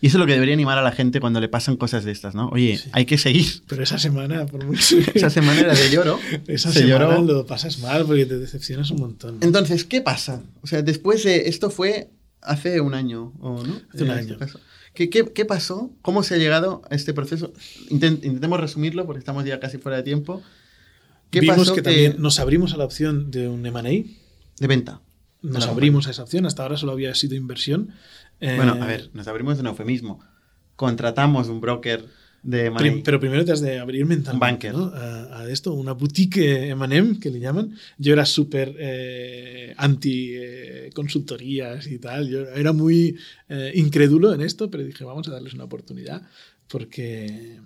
[0.05, 2.11] Y eso es lo que debería animar a la gente cuando le pasan cosas de
[2.11, 2.49] estas, ¿no?
[2.49, 2.89] Oye, Sí.
[2.91, 3.45] hay que seguir.
[3.67, 4.97] Pero esa semana, por mucho.
[5.15, 6.19] Esa semana era de lloro.
[6.47, 7.21] Esa se semana lloró.
[7.23, 9.39] lo pasas mal porque te decepcionas un montón.
[9.39, 9.45] ¿no?
[9.45, 10.43] Entonces, ¿qué pasa?
[10.61, 13.81] O sea, después de esto fue hace un año, ¿o no?
[13.93, 14.37] Hace un En año.
[14.39, 14.59] este.
[14.93, 15.89] ¿Qué, qué, qué pasó?
[16.03, 17.51] ¿Cómo se ha llegado a este proceso?
[17.89, 20.41] Intent- intentemos resumirlo porque estamos ya casi fuera de tiempo.
[21.31, 23.81] ¿Qué Vimos pasó que también nos abrimos a la opción de un M&A.
[23.81, 25.01] de venta?
[25.41, 26.45] Nos abrimos a esa opción.
[26.45, 27.91] Hasta ahora solo había sido inversión.
[28.39, 30.19] Eh, Bueno, a ver, nos abrimos un eufemismo.
[30.75, 32.05] Contratamos un broker
[32.43, 34.71] de prim- pero primero te has de abrir mentalmente.
[34.71, 34.85] ¿no?
[34.93, 37.75] a, a esto, una boutique M&M que le llaman.
[37.97, 42.29] Yo era súper eh, anti eh, consultorías y tal.
[42.29, 43.17] Yo era muy
[43.49, 46.21] eh, incrédulo en esto, pero dije, vamos a darles una oportunidad
[46.67, 47.59] porque...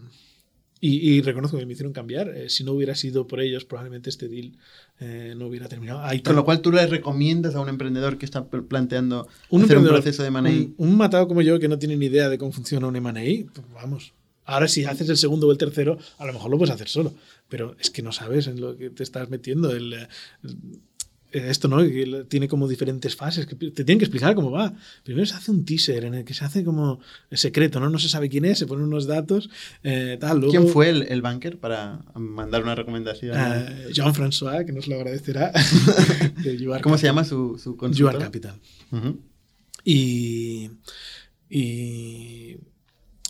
[0.82, 2.30] Y, y reconozco que me hicieron cambiar.
[2.30, 4.54] Eh, si no hubiera sido por ellos, probablemente este deal
[5.00, 6.02] eh, no hubiera terminado.
[6.24, 9.78] Con lo cual tú le recomiendas a un emprendedor que está pl- planteando un hacer
[9.78, 10.74] un proceso de money.
[10.78, 13.14] Un, un matado como yo que no tiene ni idea de cómo funciona un M&A,
[13.54, 14.14] pues vamos.
[14.46, 17.14] Ahora si haces el segundo o el tercero, a lo mejor lo puedes hacer solo,
[17.50, 19.72] pero es que no sabes en lo que te estás metiendo.
[19.72, 20.08] El,
[21.32, 21.78] esto, ¿no?
[21.80, 24.74] Que tiene como diferentes fases, que te tienen que explicar cómo va.
[25.04, 27.00] Primero se hace un teaser en el que se hace como
[27.32, 27.90] secreto, ¿no?
[27.90, 29.50] No se sabe quién es, se ponen unos datos,
[29.84, 30.40] eh, tal.
[30.40, 33.36] Luego, ¿Quién fue el, el banker para mandar una recomendación?
[33.38, 35.52] Eh, Jean-François, que nos lo agradecerá.
[36.82, 38.20] ¿Cómo se llama su, su consultora?
[38.20, 38.60] Capital.
[39.84, 40.70] Y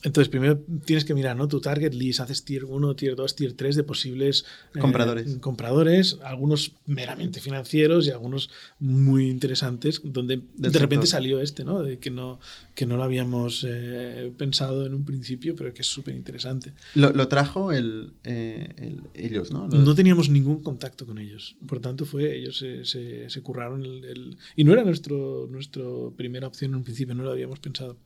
[0.03, 1.47] entonces primero tienes que mirar, ¿no?
[1.47, 4.45] Tu target list, haces tier 1, tier 2, tier 3 de posibles
[4.75, 5.37] eh, Compradores.
[5.41, 10.81] compradores, algunos meramente financieros y algunos muy interesantes, donde de sector.
[10.81, 11.83] repente salió este, ¿no?
[11.83, 12.39] De que no,
[12.75, 16.73] que no lo habíamos eh, pensado en un principio, pero que es súper interesante.
[16.95, 19.67] Lo, lo trajo el, eh, el- ellos, ¿no?
[19.67, 21.55] Los- No teníamos ningún contacto con ellos.
[21.67, 26.13] Por tanto, fue ellos se, se- se curraron el, el- Y no era nuestro, nuestro
[26.15, 27.97] primera opción en un principio, no lo habíamos pensado.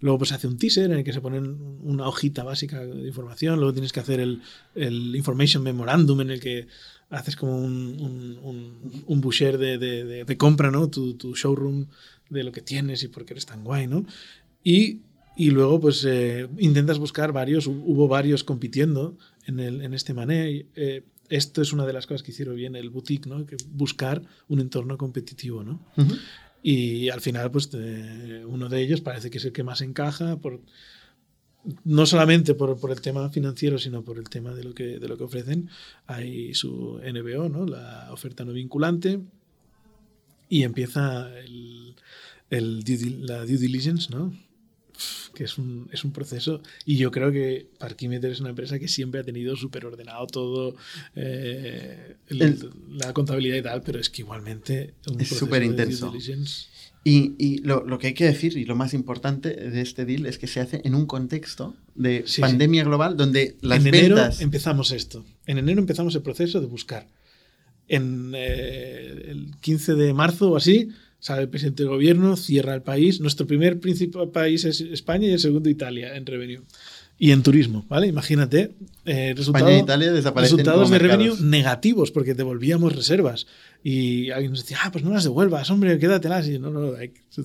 [0.00, 3.56] Luego pues hace un teaser en el que se ponen una hojita básica de información.
[3.58, 4.40] Luego tienes que hacer el,
[4.74, 6.68] el information memorandum en el que
[7.10, 10.88] haces como un, un, un, un boucher de, de- de- de compra, ¿no?
[10.88, 11.86] Tu, tu showroom
[12.30, 14.04] de lo que tienes y por qué eres tan guay, ¿no?
[14.62, 15.00] Y,
[15.36, 20.14] y luego pues eh, intentas buscar varios, hu- hubo varios compitiendo en, el, en este
[20.14, 20.66] mané.
[20.76, 23.44] Eh, esto es una de las cosas que hicieron bien el boutique, ¿no?
[23.46, 25.80] Que buscar un entorno competitivo, ¿no?
[26.62, 27.70] Y al final, pues
[28.46, 30.60] uno de ellos parece que es el que más encaja, por,
[31.84, 35.16] no solamente por, el tema financiero, sino por el tema de lo que, de lo
[35.16, 35.68] que ofrecen.
[36.06, 37.66] Hay su NBO, ¿no?
[37.66, 39.20] la oferta no vinculante,
[40.48, 41.94] y empieza el,
[42.50, 44.32] la due diligence, ¿no?
[45.34, 48.88] Que es un, es un proceso y yo creo que Parkimeter es una empresa que
[48.88, 50.74] siempre ha tenido súper ordenado todo
[51.14, 55.60] eh, el- El- la contabilidad y tal, pero es que igualmente un Es proceso súper
[55.60, 56.12] de intenso.
[57.04, 60.26] Y, y lo, lo que hay que decir, y lo más importante de este deal,
[60.26, 64.16] es que se hace en un contexto de Sí, pandemia global donde las en enero
[64.16, 64.40] ventas...
[64.40, 65.24] empezamos esto.
[65.46, 67.06] En enero empezamos el proceso de buscar.
[67.86, 70.88] En eh, el 15 de marzo o así,
[71.18, 73.20] sale el presidente del gobierno, cierra el país.
[73.20, 76.62] Nuestro primer principal país es España y el segundo Italia en revenue.
[77.18, 78.06] Y en turismo, ¿vale?
[78.06, 78.74] Imagínate.
[79.08, 83.46] Eh, resultado- España e Italia resultados de revenue negativos porque devolvíamos reservas.
[83.82, 86.48] y alguien nos decía, ah, pues no las devuelvas, hombre, quédatelas.
[86.48, 86.92] Y no, no,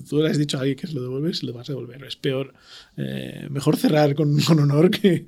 [0.10, 2.04] tú le has dicho a alguien que se lo devuelves, se lo vas a devolver.
[2.04, 2.54] Es peor,
[2.98, 5.26] eh, mejor cerrar con, con honor que,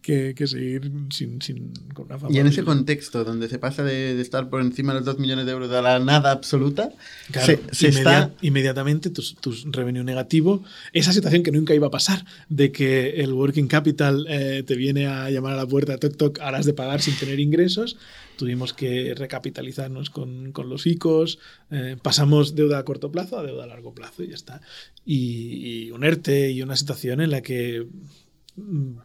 [0.00, 2.34] que, que, seguir sin, sin, con una fama.
[2.34, 5.18] Y en ese contexto, donde se pasa de, de, estar por encima de los 2
[5.18, 6.90] millones de euros a la nada absoluta,
[7.30, 8.34] claro, se, se inmediat, está...
[8.40, 13.32] inmediatamente tu, tu, revenue negativo, esa situación que nunca iba a pasar, de que el
[13.32, 17.02] working capital eh, te viene a llamar a la puerta, toc, toc, harás de pagar
[17.02, 17.96] sin tener ingresos,
[18.36, 21.38] tuvimos que recapitalizarnos con, con los ICOs,
[21.70, 24.60] eh, pasamos deuda a corto plazo a deuda a largo plazo y ya está.
[25.04, 27.86] Y, y un ERTE y una situación en la que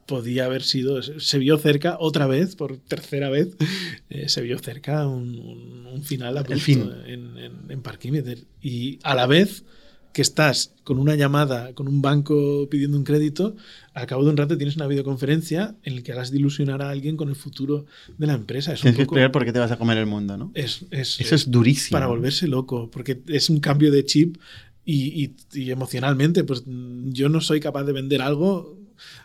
[0.06, 3.58] podía haber sido, se vio cerca otra vez, por tercera vez,
[4.10, 6.90] eh, se vio cerca un, un, un final a El fin.
[7.06, 8.46] en, en, en Parquímeter.
[8.62, 9.66] Y a la vez
[10.14, 13.56] que estás con una llamada con un banco pidiendo un crédito,
[13.94, 16.90] al cabo de un rato tienes una videoconferencia en la que harás de ilusionar a
[16.90, 17.86] alguien con el futuro
[18.18, 18.74] de la empresa.
[18.74, 20.52] Es Tienes un que explicar por qué te vas a comer el mundo, ¿no?
[20.54, 21.96] es, es, Eso es durísimo.
[21.96, 24.38] para volverse loco, porque es un cambio de chip
[24.84, 28.81] y, y, y emocionalmente, pues yo no soy capaz de vender algo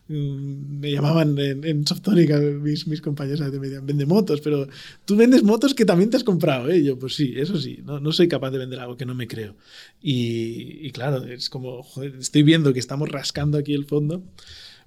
[0.08, 4.68] me llamaban en, en Softónica mis, mis compañeros me decían, vende motos, pero
[5.04, 6.82] tú vendes motos que también te has comprado, ¿eh?
[6.82, 9.26] Yo, pues sí, eso sí, no, no soy capaz de vender algo que no me
[9.26, 9.56] creo.
[10.00, 14.22] Y, y claro, es como, joder, estoy viendo que estamos rascando aquí el fondo,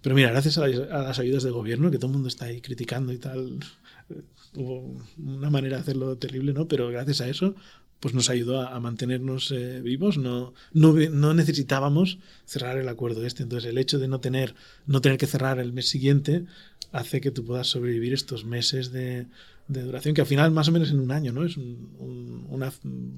[0.02, 2.46] pero mira, gracias a, las, a las ayudas del gobierno, que todo el mundo está
[2.46, 3.60] ahí criticando y tal,
[4.56, 6.68] hubo una manera de hacerlo terrible, ¿no?
[6.68, 7.56] Pero gracias a eso,
[8.00, 10.18] pues nos ayudó a, a mantenernos eh, vivos.
[10.18, 13.44] No, no, no, necesitábamos cerrar el acuerdo este.
[13.44, 16.46] Entonces, el hecho de no tener, no tener que cerrar el mes siguiente
[16.92, 19.28] hace que tú puedas sobrevivir estos meses de,
[19.68, 21.44] de duración, que al final más o menos en un año, ¿no?
[21.46, 22.72] Es un, un, una,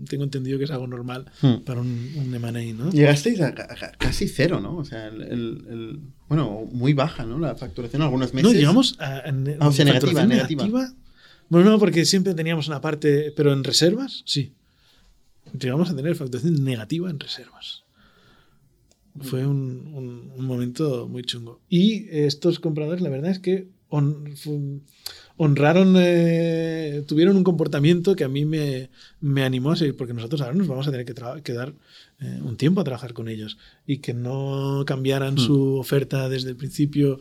[0.09, 1.61] tengo entendido que es algo normal hmm.
[1.63, 2.91] para un, un M&A, ¿no?
[2.91, 4.77] Llegasteis a, a, casi cero, ¿no?
[4.77, 7.39] O sea, el, el, el, bueno, muy baja, ¿no?
[7.39, 8.51] La facturación algunos meses.
[8.51, 10.65] No, llegamos a, a, ah, o sea, negativa, negativa.
[10.65, 10.93] negativa.
[11.47, 14.53] Bueno, no, porque siempre teníamos una parte, pero en reservas, sí
[15.59, 17.83] llegamos a tener facturación negativa en reservas.
[19.19, 21.59] Fue un, un, un, momento muy chungo.
[21.67, 24.35] Y estos compradores, la verdad es que hon,
[25.37, 28.89] honraron, eh, tuvieron un comportamiento que a mí me,
[29.19, 31.73] me, animó a seguir, porque nosotros ahora nos vamos a tener que quedar
[32.19, 35.39] eh, un tiempo a trabajar con ellos y que no cambiaran mm.
[35.39, 37.19] su oferta desde el principio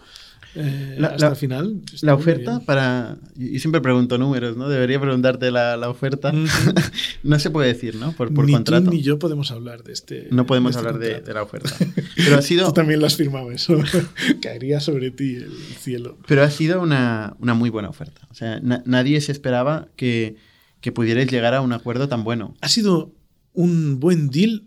[0.55, 1.81] eh, la, hasta la, el final.
[2.03, 3.19] La oferta para.
[3.39, 4.69] Y siempre pregunto números, ¿no?
[4.69, 6.33] Debería preguntarte la, la oferta.
[6.33, 6.93] Mm -hmm.
[7.23, 8.13] no se puede decir, ¿no?
[8.13, 8.87] Por, por ni contrato.
[8.87, 10.29] Tú ni yo podemos hablar de este.
[10.31, 11.71] No podemos de este hablar de, de, la oferta.
[12.17, 12.67] Pero ha sido.
[12.67, 13.79] tú también lo has firmado eso.
[14.43, 16.19] Caería sobre ti el cielo.
[16.27, 18.27] Pero ha sido una, una muy buena oferta.
[18.31, 20.37] O sea, na nadie se esperaba que,
[20.81, 22.55] que pudierais llegar a un acuerdo tan bueno.
[22.61, 23.13] Ha sido
[23.53, 24.63] un buen deal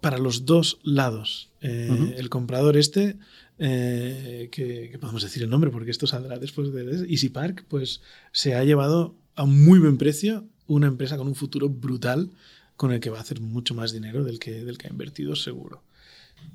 [0.00, 1.50] para los dos lados.
[1.60, 2.14] Eh, uh -huh.
[2.16, 3.16] El comprador este
[3.60, 8.00] eh, que, que, podemos decir el nombre porque esto saldrá después de Easy Park, pues
[8.32, 12.30] se ha llevado a un muy buen precio una empresa con un futuro brutal
[12.76, 15.36] con el que va a hacer mucho más dinero del que, del que ha invertido
[15.36, 15.82] seguro.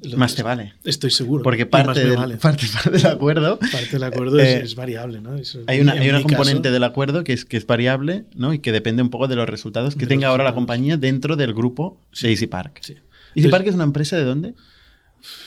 [0.01, 0.73] Lo más te vale.
[0.83, 1.43] Estoy seguro.
[1.43, 2.37] Porque parte, del, vale.
[2.37, 3.59] parte, parte, del acuerdo.
[3.59, 5.35] Parte del acuerdo eh, es, es, variable, ¿no?
[5.35, 8.53] Es, hay una, hay una componente caso, del acuerdo que es, que es variable, ¿no?
[8.53, 11.53] Y que depende un poco de los resultados que tenga ahora la compañía dentro del
[11.53, 12.27] grupo sí.
[12.27, 12.79] de Easy Park.
[12.81, 12.95] Sí.
[13.35, 14.55] ¿Easy Park es una empresa de dónde?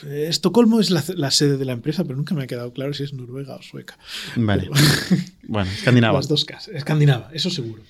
[0.07, 3.03] Estocolmo es la, la, sede de la empresa, pero nunca me ha quedado claro si
[3.03, 3.99] es noruega o sueca.
[4.37, 4.69] Vale.
[4.73, 6.19] Pero, bueno, escandinava.
[6.19, 6.75] Las dos casas.
[6.75, 7.83] Escandinava, eso seguro.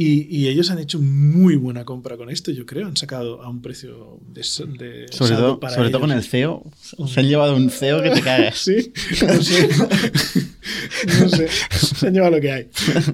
[0.00, 2.86] Y, y, ellos han hecho muy buena compra con esto, yo creo.
[2.86, 4.42] Han sacado a un precio de,
[4.78, 6.70] de sobre todo, para sobre todo con el CEO.
[6.80, 8.58] Se han llevado un CEO que te cagas.
[8.58, 8.92] sí,
[9.26, 9.68] no sé.
[11.20, 11.48] no sé.
[11.48, 12.68] Se han llevado lo que hay.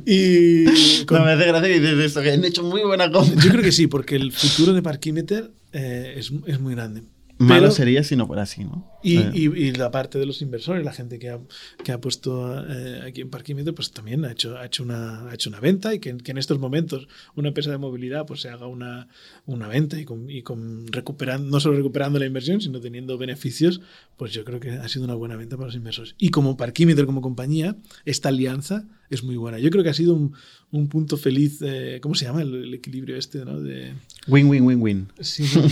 [0.05, 1.21] Y con...
[1.21, 3.43] no, me hace gracia que dices esto, que han hecho muy buena compra.
[3.43, 7.03] Yo creo que sí, porque el futuro de Parkimeter eh, es, es muy grande.
[7.39, 8.89] Malo Pero, sería si no fuera así, ¿no?
[9.03, 9.31] Y, eh.
[9.35, 11.41] y, y, la parte de los inversores, la gente que ha,
[11.83, 15.35] que ha puesto eh, aquí en Parquímetro, pues también ha hecho, ha hecho, una, ha
[15.35, 18.51] hecho una venta y que, que, en estos momentos una empresa de movilidad pues se
[18.51, 19.09] haga una,
[19.47, 23.81] una venta y, con, y con recuperando, no solo recuperando la inversión, sino teniendo beneficios,
[24.17, 26.15] pues yo creo que ha sido una buena venta para los inversores.
[26.19, 29.59] Y como Parquímetro, como compañía, esta alianza es muy buena.
[29.59, 30.35] Yo creo que ha sido un,
[30.71, 33.45] un punto feliz, eh, ¿cómo se llama el, el, equilibrio este?
[33.45, 33.61] ¿no?
[33.61, 33.93] De,
[34.27, 35.09] win, win, win, win.
[35.21, 35.69] Sí, no,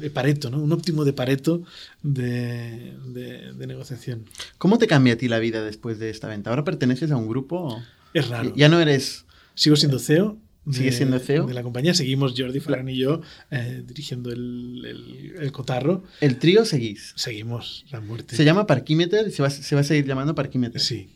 [0.00, 0.60] de, Pareto, ¿no?
[0.60, 1.62] Un óptimo de Pareto
[2.02, 4.24] de, de, de, negociación.
[4.58, 6.50] ¿Cómo te cambia a ti la vida después de esta venta?
[6.50, 7.80] ¿Ahora perteneces a un grupo?
[8.14, 8.52] Es raro.
[8.56, 9.24] Ya no eres...
[9.54, 10.38] Sigo siendo CEO.
[10.70, 11.46] ¿Sigues siendo CEO?
[11.46, 11.94] De la compañía.
[11.94, 16.04] Seguimos Jordi Ferran y yo eh, dirigiendo el, el, el, cotarro.
[16.20, 17.12] ¿El trío seguís?
[17.16, 18.36] Seguimos la muerte.
[18.36, 20.80] ¿Se llama Parquímeter y se va, se va a seguir llamando Parquímeter?
[20.80, 21.10] Sí.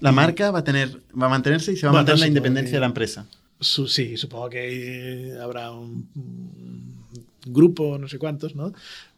[0.00, 2.72] La marca va a tener, va a mantenerse y se va a mantener la independencia
[2.72, 3.26] que, de la empresa.
[3.60, 6.95] Su, sí, supongo que habrá un,
[7.46, 8.72] grupo, no sé cuántos, ¿no?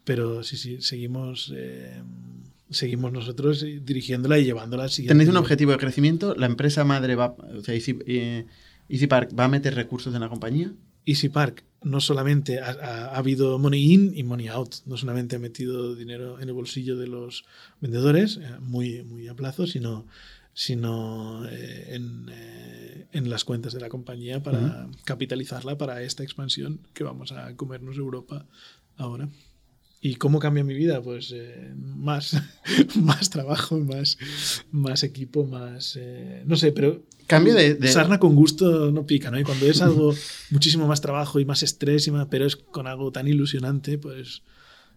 [0.05, 2.03] Pero sí, sí, seguimos, eh,
[2.71, 5.15] seguimos nosotros dirigiéndola y llevándola al siguiente.
[5.15, 6.35] ¿Tenéis un objetivo de crecimiento?
[6.35, 8.47] ¿La empresa madre va, o sea, si, eh,
[8.89, 10.73] EasyPark va a meter recursos en la compañía.
[11.05, 15.95] EasyPark no solamente ha, ha, habido money in y money out, no solamente ha metido
[15.95, 17.45] dinero en el bolsillo de los
[17.81, 20.07] vendedores, eh, muy, muy a plazo, sino,
[20.59, 25.05] sino eh, en, eh, en, las cuentas de la compañía para uh -huh.
[25.05, 28.45] capitalizarla para esta expansión que vamos a comernos Europa
[28.97, 29.29] ahora.
[30.01, 31.01] ¿Y cómo cambia mi vida?
[31.01, 32.43] Pues eh, más,
[32.97, 34.19] más trabajo, más,
[34.73, 35.97] más equipo, más...
[36.45, 37.05] No sé, pero...
[37.29, 39.39] Cambio de, de, Sarna con gusto no pica, ¿no?
[39.39, 40.13] Y cuando es algo
[40.51, 44.43] muchísimo más trabajo y más estrés, y más, pero es con algo tan ilusionante, pues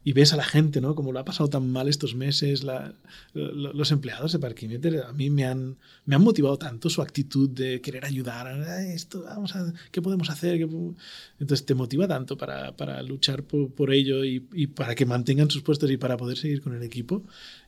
[0.03, 0.95] y ves a la gente, ¿no?
[0.95, 2.93] Como lo ha pasado tan mal estos meses, la,
[3.33, 7.81] los empleados de Parkimeter a mí me han, me han motivado tanto su actitud de
[7.81, 8.47] querer ayudar,
[8.87, 10.57] esto, vamos a, ¿qué podemos hacer?
[10.57, 10.95] ¿Qué podemos?
[11.39, 15.51] Entonces te motiva tanto para, para luchar por, por ello y, y, para que mantengan
[15.51, 17.23] sus puestos y para poder seguir con el equipo.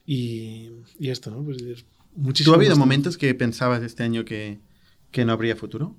[0.05, 0.69] Y,
[0.99, 1.43] y esto, ¿no?
[1.43, 1.85] Pues es
[2.15, 2.53] muchísimo.
[2.53, 4.59] ¿Tú ha habido momentos que pensabas este año que,
[5.11, 5.95] que no habría futuro?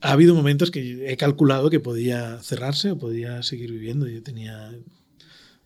[0.00, 4.06] Ha habido momentos que he calculado que podía cerrarse o podía seguir viviendo.
[4.06, 4.70] Yo tenía.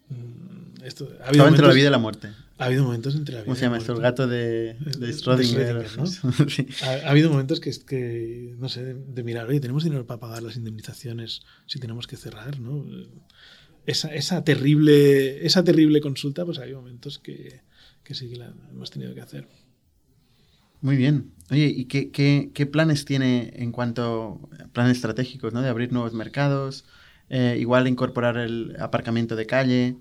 [0.09, 2.29] mm, Esto, ha Estaba momentos, entre la vida y la muerte.
[2.59, 3.93] Ha habido momentos entre la vida ¿Cómo se llama esto?
[3.95, 5.97] El gato de, de Schrödinger.
[5.97, 6.07] ¿no?
[6.49, 6.67] sí.
[6.83, 10.21] ha, ha, habido momentos que, que no sé, de, de, mirar, oye, tenemos dinero para
[10.21, 12.85] pagar las indemnizaciones si tenemos que cerrar, ¿no?
[13.87, 17.63] Esa, esa, terrible, esa terrible consulta, pues hay momentos que,
[18.05, 19.49] que sí que la hemos tenido que hacer.
[20.83, 21.33] Muy bien.
[21.51, 25.63] Oye, ¿y qué, qué, qué, planes tiene en cuanto a planes estratégicos, ¿no?
[25.63, 26.85] De abrir nuevos mercados,
[27.29, 29.97] eh, igual incorporar el aparcamiento de calle.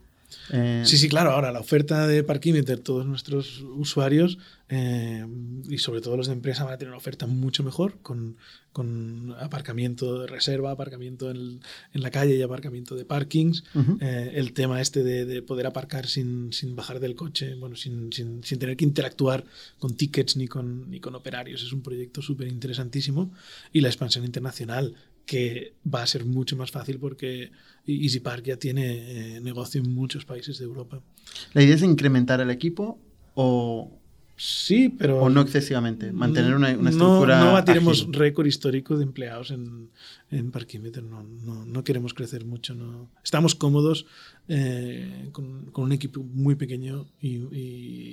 [0.51, 0.83] Eh...
[0.85, 1.31] Sí, sí, claro.
[1.31, 4.37] Ahora la oferta de Parkimeter, todos nuestros usuarios
[4.69, 5.25] eh,
[5.67, 8.37] y sobre todo los de empresa van a tener una oferta mucho mejor con,
[8.71, 11.59] con aparcamiento de reserva, aparcamiento en,
[11.93, 13.63] en, la calle y aparcamiento de parkings.
[13.73, 13.97] Uh -huh.
[14.01, 18.13] eh, el tema este de, de, poder aparcar sin, sin bajar del coche, bueno, sin,
[18.13, 19.43] sin, sin, tener que interactuar
[19.79, 21.63] con tickets ni con, ni con operarios.
[21.63, 23.31] Es un proyecto súper interesantísimo.
[23.73, 24.95] Y la expansión internacional
[25.29, 27.51] que va a ser mucho más fácil porque
[27.89, 31.01] Easy Park ya tiene eh, negocio en muchos países de Europa.
[31.53, 32.99] ¿La idea es incrementar el equipo
[33.35, 33.98] o,
[34.41, 35.19] Sí, pero.
[35.19, 36.13] O no excesivamente.
[36.13, 37.39] Mantener una, una estructura.
[37.39, 39.89] No, no batiremos récord histórico de empleados en,
[40.31, 41.03] en Parquímeter.
[41.03, 42.73] No, no, no, queremos crecer mucho.
[42.73, 43.09] No.
[43.21, 44.05] Estamos cómodos
[44.47, 47.35] eh, con, con, un equipo muy pequeño y,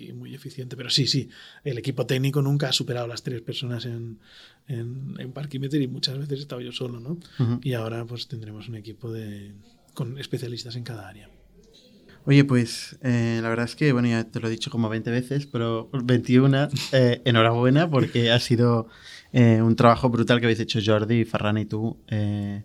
[0.09, 0.77] y, muy eficiente.
[0.77, 1.29] Pero sí, sí,
[1.63, 4.19] el equipo técnico nunca ha superado las tres personas en,
[4.67, 5.33] en, en
[5.81, 7.11] y muchas veces he estado yo solo, ¿no?
[7.11, 7.61] Uh -huh.
[7.63, 9.53] Y ahora pues tendremos un equipo de,
[9.95, 11.31] con especialistas en cada área.
[12.27, 15.13] Oye, pues eh, la verdad es que, bueno, ya te lo he dicho como 20
[15.13, 18.89] veces, pero 21, eh, enhorabuena porque ha sido
[19.33, 21.97] eh, un trabajo brutal que habéis hecho Jordi, Ferran y tú.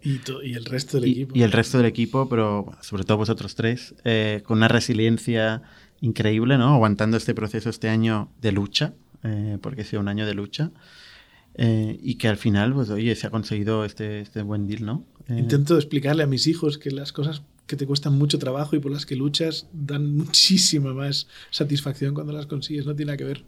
[0.01, 1.37] Y, to, y, el resto del y, equipo.
[1.37, 3.93] Y el resto del equipo, pero sobre todo vosotros tres,
[4.43, 5.61] con una resiliencia
[6.01, 6.73] increíble, ¿no?
[6.73, 8.95] Aguantando este proceso este año de lucha,
[9.61, 10.71] porque ha sido un año de lucha.
[11.55, 15.05] y que al final, pues oye, se ha conseguido este, este buen deal, ¿no?
[15.29, 18.91] Intento explicarle a mis hijos que las cosas que te cuestan mucho trabajo y por
[18.91, 23.45] las que luchas dan muchísima más satisfacción cuando las consigues, no tiene nada que ver.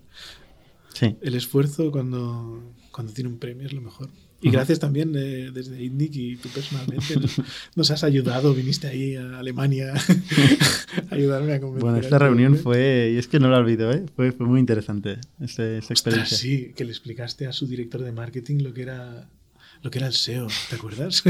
[0.93, 1.17] Sí.
[1.21, 4.09] El esfuerzo cuando, cuando tiene un premio es lo mejor.
[4.39, 7.41] Y gracias también eh, desde INNIC y tú personalmente nos,
[7.75, 9.93] nos, has ayudado, viniste ahí a Alemania
[11.09, 11.81] a ayudarme a convencer.
[11.83, 14.05] Bueno, esta reunión fue, y es que no la olvido, ¿eh?
[14.15, 16.35] fue, fue muy interesante esta, esta experiencia.
[16.35, 19.29] Ostras, sí, que le explicaste a su director de marketing lo que era
[19.83, 21.17] lo que era el SEO, ¿te acuerdas?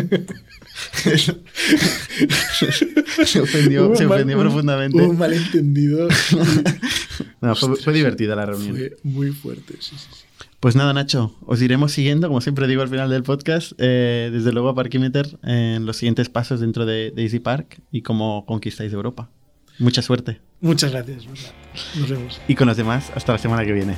[3.26, 5.02] se ofendió, se ofendió profundamente.
[5.02, 6.08] Un malentendido.
[7.42, 8.78] no, fue, fue, divertida la reunión.
[8.78, 10.24] Fue muy fuerte, sí, sí, sí.
[10.60, 14.54] Pues nada, Nacho, os iremos siguiendo, como siempre digo al final del podcast, eh, desde
[14.54, 18.94] luego a Parkimeter en los siguientes pasos dentro de, de Easy Park y cómo conquistáis
[18.94, 19.30] Europa.
[19.80, 20.40] Mucha suerte.
[20.62, 21.26] Muchas gracias.
[22.00, 22.40] Nos vemos.
[22.48, 23.98] Y con los demás, hasta la semana que viene.